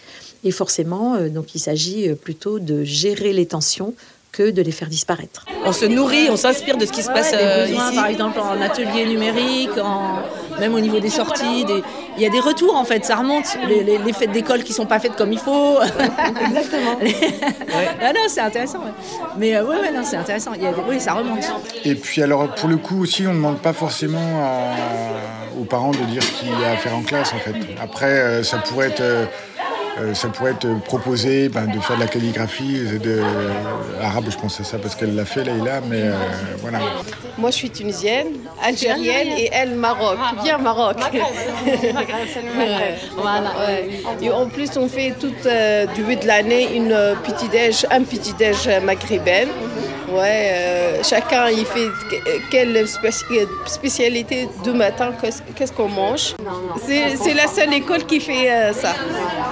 Et 0.44 0.52
forcément, 0.52 1.16
euh, 1.16 1.30
donc 1.30 1.56
il 1.56 1.60
s'agit 1.60 2.10
euh, 2.10 2.16
plutôt 2.16 2.60
de 2.60 2.84
gérer 2.84 3.34
les 3.34 3.46
tensions 3.46 3.94
que 4.32 4.52
de 4.52 4.62
les 4.62 4.72
faire 4.72 4.88
disparaître. 4.88 5.46
On 5.66 5.72
se 5.72 5.86
nourrit, 5.86 6.30
on 6.30 6.36
s'inspire 6.36 6.78
de 6.78 6.86
ce 6.86 6.92
qui 6.92 7.02
se 7.02 7.08
passe 7.08 7.32
euh, 7.34 7.66
ici. 7.68 7.96
Par 7.96 8.06
exemple, 8.06 8.40
en 8.40 8.62
atelier 8.62 9.06
numérique, 9.08 9.76
en... 9.82 10.20
même 10.60 10.76
au 10.76 10.80
niveau 10.80 11.00
des 11.00 11.10
sorties, 11.10 11.66
il 12.18 12.22
y 12.22 12.26
a 12.26 12.30
des 12.30 12.40
retours 12.40 12.76
en 12.76 12.84
fait, 12.84 13.04
ça 13.04 13.16
remonte. 13.16 13.58
Les, 13.68 14.14
fêtes 14.14 14.32
d'école 14.32 14.64
qui 14.64 14.74
sont 14.74 14.86
pas 14.86 15.00
faites 15.00 15.16
comme 15.16 15.34
il 15.34 15.40
faut. 15.40 15.80
Exactement. 16.46 17.00
ah 18.02 18.14
non, 18.14 18.22
c'est 18.28 18.42
intéressant. 18.42 18.82
Mais 19.40 19.60
ouais, 19.60 19.68
ouais, 19.68 19.92
non, 19.92 20.02
c'est 20.04 20.18
intéressant. 20.18 20.52
Il 20.54 20.62
y 20.62 20.68
a 20.68 20.74
Oui, 20.88 21.00
ça 21.00 21.14
remonte. 21.14 21.46
Et 21.84 21.96
puis 21.96 22.22
alors, 22.22 22.54
pour 22.54 22.70
le 22.70 22.78
coup 22.78 23.02
aussi, 23.02 23.26
on 23.26 23.32
ne 23.32 23.38
demande 23.38 23.60
pas 23.60 23.74
forcément 23.74 24.44
aux 25.60 25.66
parents 25.66 25.92
de 25.92 26.04
dire 26.12 26.22
ce 26.22 26.32
qu'il 26.34 26.50
y 26.50 26.64
a 26.64 26.74
à 26.74 26.78
faire 26.78 26.96
en 26.96 27.02
classe 27.02 27.34
en 27.34 27.40
fait. 27.40 27.56
Après, 27.82 28.44
ça 28.44 28.58
pourrait 28.60 28.90
être 28.90 29.28
euh, 30.00 30.14
ça 30.14 30.28
pourrait 30.30 30.52
être 30.52 30.68
proposé 30.84 31.50
ben, 31.50 31.66
de 31.66 31.80
faire 31.80 31.96
de 31.96 32.02
la 32.02 32.08
calligraphie 32.08 32.82
de, 33.00 33.22
arabe, 34.02 34.26
je 34.30 34.38
pense 34.38 34.60
à 34.60 34.64
ça 34.64 34.78
parce 34.78 34.96
qu'elle 34.96 35.16
l'a 35.16 35.26
fait, 35.26 35.44
Leïla, 35.44 35.82
mais 35.88 36.02
euh, 36.02 36.14
voilà. 36.60 36.80
Moi, 37.38 37.52
je 37.52 37.56
suis 37.56 37.70
tunisienne, 37.70 38.28
algérienne 38.64 39.30
et 39.38 39.50
elle, 39.52 39.76
Maroc. 39.76 40.18
Bien 40.44 40.58
Maroc. 40.58 40.98
voilà. 43.18 43.52
Et 44.22 44.32
en 44.32 44.48
plus, 44.48 44.78
on 44.78 44.88
fait 44.88 45.14
tout 45.20 45.34
euh, 45.46 45.86
du 45.88 46.16
de 46.16 46.26
l'année 46.26 46.76
une 46.76 46.98
petit 47.24 47.48
déj, 47.50 47.86
un 47.92 48.04
petit 48.04 48.34
déj 48.34 48.70
maghrébin 48.84 49.48
Ouais, 50.10 50.52
euh, 50.54 51.04
chacun 51.04 51.50
il 51.50 51.66
fait 51.66 51.90
quelle 52.50 52.86
spécialité 53.66 54.48
de 54.64 54.72
matin, 54.72 55.12
qu'est-ce 55.56 55.74
qu'on 55.74 55.90
mange? 55.90 56.36
C'est 56.86 57.34
la 57.34 57.48
seule 57.48 57.74
école 57.74 58.06
qui 58.06 58.22
fait 58.22 58.50
euh, 58.50 58.74
ça. 58.74 58.94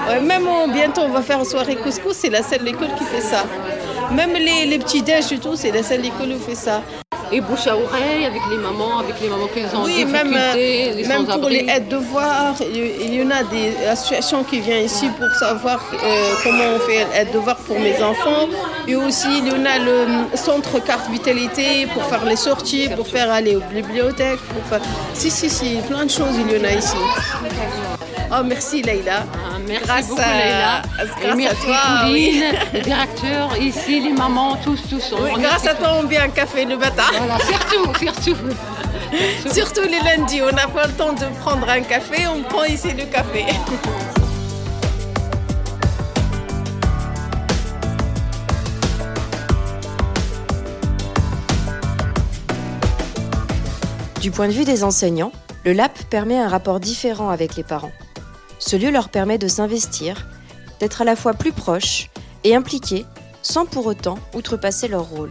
Ouais, 0.07 0.19
même 0.21 0.47
bientôt 0.71 1.01
on 1.01 1.09
va 1.09 1.21
faire 1.21 1.39
une 1.39 1.45
soirée 1.45 1.75
couscous, 1.75 2.13
c'est 2.13 2.29
la 2.29 2.43
seule 2.43 2.67
école 2.67 2.89
qui 2.97 3.03
fait 3.05 3.21
ça. 3.21 3.43
Même 4.11 4.33
les, 4.33 4.65
les 4.65 4.79
petits 4.79 5.01
déj 5.01 5.31
et 5.31 5.39
tout, 5.39 5.55
c'est 5.55 5.71
la 5.71 5.83
seule 5.83 6.05
école 6.05 6.29
qui 6.29 6.39
fait 6.39 6.55
ça 6.55 6.81
et 7.31 7.41
bouche 7.41 7.67
à 7.67 7.75
oreille 7.75 8.25
avec 8.25 8.41
les 8.49 8.57
mamans, 8.57 8.99
avec 8.99 9.19
les 9.19 9.27
mamans 9.27 9.47
qui 9.47 9.61
ont 9.75 9.83
oui, 9.83 10.05
même, 10.05 10.33
euh, 10.35 11.07
même 11.07 11.25
pour 11.25 11.49
les 11.49 11.65
aides-devoirs, 11.67 12.55
il 12.61 13.15
y 13.15 13.23
en 13.23 13.31
a 13.31 13.43
des 13.43 13.73
associations 13.87 14.43
qui 14.43 14.59
viennent 14.59 14.85
ici 14.85 15.07
pour 15.17 15.29
savoir 15.37 15.83
euh, 15.93 16.33
comment 16.43 16.63
on 16.75 16.79
fait 16.79 17.05
aide-devoirs 17.15 17.57
pour 17.57 17.79
mes 17.79 18.01
enfants. 18.01 18.47
Et 18.87 18.95
aussi, 18.95 19.39
il 19.39 19.47
y 19.47 19.51
en 19.51 19.65
a 19.65 19.79
le 19.79 20.05
centre 20.35 20.79
carte 20.83 21.09
vitalité 21.09 21.87
pour 21.93 22.03
faire 22.03 22.25
les 22.25 22.35
sorties, 22.35 22.89
pour 22.95 23.07
faire 23.07 23.31
aller 23.31 23.55
aux 23.55 23.73
bibliothèques. 23.73 24.39
Pour 24.39 24.63
faire... 24.65 24.87
Si, 25.13 25.31
si, 25.31 25.49
si, 25.49 25.77
plein 25.87 26.05
de 26.05 26.11
choses, 26.11 26.35
il 26.37 26.55
y 26.55 26.61
en 26.61 26.63
a 26.63 26.71
ici. 26.73 26.97
Oh, 28.31 28.43
merci 28.45 28.81
Leïla. 28.81 29.23
Merci 29.67 29.85
grâce 29.85 30.07
beaucoup 30.09 30.21
à, 30.21 30.81
Grâce 31.21 31.35
merci 31.35 31.47
à 31.47 31.53
toi, 31.55 31.77
Pauline, 32.03 32.43
le 32.73 32.79
directeur, 32.81 33.57
ici, 33.57 33.99
les 33.99 34.13
mamans, 34.13 34.57
tous, 34.63 34.79
tous. 34.89 35.13
grâce 35.39 35.65
à 35.65 35.73
toi, 35.73 35.97
on 35.99 36.07
vient 36.07 36.23
un 36.23 36.29
café 36.29 36.65
le 36.65 36.77
matin. 36.77 37.03
Voilà, 37.17 37.37
surtout, 37.39 37.93
surtout. 37.99 38.37
Surtout 39.51 39.83
les 39.83 39.99
lundis, 39.99 40.41
on 40.41 40.51
n'a 40.51 40.67
pas 40.67 40.87
le 40.87 40.93
temps 40.93 41.13
de 41.13 41.25
prendre 41.39 41.69
un 41.69 41.81
café, 41.81 42.27
on 42.27 42.41
prend 42.43 42.63
ici 42.63 42.89
le 42.91 43.05
café. 43.05 43.45
Du 54.21 54.31
point 54.31 54.47
de 54.47 54.53
vue 54.53 54.65
des 54.65 54.83
enseignants, 54.83 55.31
le 55.65 55.73
LAP 55.73 56.03
permet 56.09 56.39
un 56.39 56.47
rapport 56.47 56.79
différent 56.79 57.29
avec 57.29 57.55
les 57.55 57.63
parents. 57.63 57.91
Ce 58.65 58.75
lieu 58.75 58.89
leur 58.89 59.09
permet 59.09 59.37
de 59.37 59.47
s'investir, 59.47 60.27
d'être 60.79 61.03
à 61.03 61.05
la 61.05 61.15
fois 61.15 61.33
plus 61.33 61.51
proches 61.51 62.09
et 62.43 62.55
impliqués 62.55 63.05
sans 63.43 63.67
pour 63.67 63.85
autant 63.85 64.17
outrepasser 64.33 64.87
leur 64.87 65.03
rôle. 65.03 65.29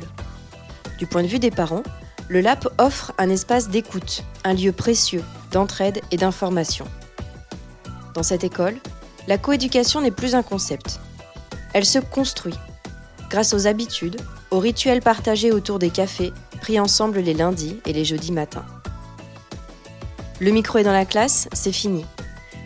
Du 0.99 1.09
point 1.09 1.25
de 1.25 1.29
vue 1.29 1.41
des 1.41 1.51
parents, 1.51 1.83
le 2.29 2.41
LAP 2.41 2.69
offre 2.79 3.13
un 3.19 3.29
espace 3.29 3.69
d'écoute, 3.69 4.23
un 4.45 4.55
lieu 4.55 4.71
précieux 4.71 5.25
d'entraide 5.51 6.01
et 6.13 6.17
d'information. 6.17 6.87
Dans 8.15 8.23
cette 8.23 8.45
école, 8.45 8.77
la 9.27 9.37
coéducation 9.37 10.01
n'est 10.01 10.13
plus 10.13 10.37
un 10.37 10.45
concept. 10.45 11.01
Elle 11.73 11.85
se 11.85 11.99
construit 11.99 12.55
grâce 13.31 13.53
aux 13.53 13.67
habitudes, 13.67 14.21
aux 14.53 14.61
rituels 14.61 15.03
partagés 15.03 15.51
autour 15.51 15.81
des 15.81 15.91
cafés 15.91 16.33
pris 16.61 16.79
ensemble 16.79 17.19
les 17.19 17.35
lundis 17.35 17.81
et 17.85 17.93
les 17.93 18.05
jeudis 18.05 18.31
matins. 18.31 18.65
Le 20.39 20.53
micro 20.53 20.79
est 20.79 20.85
dans 20.85 20.93
la 20.93 21.05
classe, 21.05 21.49
c'est 21.53 21.73
fini. 21.73 22.05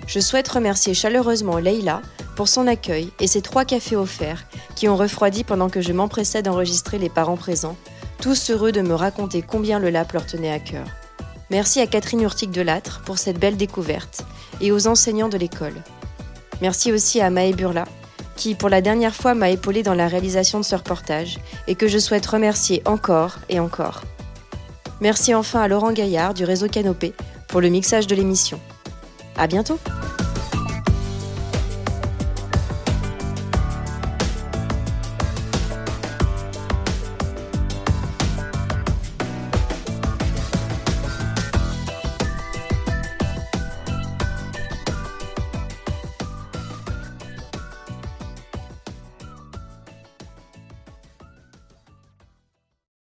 Je 0.09 0.21
souhaite 0.21 0.49
remercier 0.49 0.95
chaleureusement 0.95 1.59
Leïla 1.59 2.01
pour 2.35 2.49
son 2.49 2.67
accueil 2.67 3.13
et 3.21 3.27
ses 3.27 3.43
trois 3.43 3.67
cafés 3.67 3.95
offerts 3.95 4.47
qui 4.75 4.89
ont 4.89 4.97
refroidi 4.97 5.45
pendant 5.45 5.69
que 5.69 5.83
je 5.83 5.93
m'empressais 5.93 6.43
d'enregistrer 6.43 6.99
les 6.99 7.11
parents 7.11 7.37
présents, 7.37 7.77
tous 8.19 8.51
heureux 8.51 8.73
de 8.73 8.81
me 8.81 8.95
raconter 8.95 9.43
combien 9.43 9.79
le 9.79 9.91
LAP 9.91 10.13
leur 10.13 10.25
tenait 10.25 10.51
à 10.51 10.61
cœur. 10.61 10.87
Merci 11.51 11.81
à 11.81 11.87
Catherine 11.87 12.23
Urtic 12.23 12.51
de 12.51 12.63
Lâtre 12.63 13.03
pour 13.05 13.19
cette 13.19 13.39
belle 13.39 13.59
découverte 13.59 14.25
et 14.63 14.73
aux 14.73 14.87
enseignants 14.87 15.29
de 15.29 15.37
l'école. 15.37 15.75
Merci 16.63 16.91
aussi 16.91 17.21
à 17.21 17.29
Maë 17.29 17.53
Burla, 17.53 17.85
qui 18.35 18.55
pour 18.55 18.71
la 18.71 18.81
dernière 18.81 19.15
fois 19.15 19.35
m'a 19.35 19.51
épaulé 19.51 19.83
dans 19.83 19.95
la 19.95 20.09
réalisation 20.09 20.59
de 20.59 20.65
ce 20.65 20.75
reportage 20.75 21.39
et 21.67 21.75
que 21.75 21.87
je 21.87 21.99
souhaite 21.99 22.25
remercier 22.25 22.81
encore 22.87 23.37
et 23.51 23.61
encore. 23.61 24.01
Merci 25.03 25.35
enfin 25.35 25.61
à 25.61 25.69
Laurent 25.69 25.93
Gaillard 25.93 26.33
du 26.33 26.45
réseau 26.45 26.67
Canopé 26.67 27.13
pour 27.47 27.61
le 27.61 27.69
mixage 27.69 28.07
de 28.07 28.15
l'émission. 28.15 28.59
À 29.39 29.47
bientôt. 29.47 29.79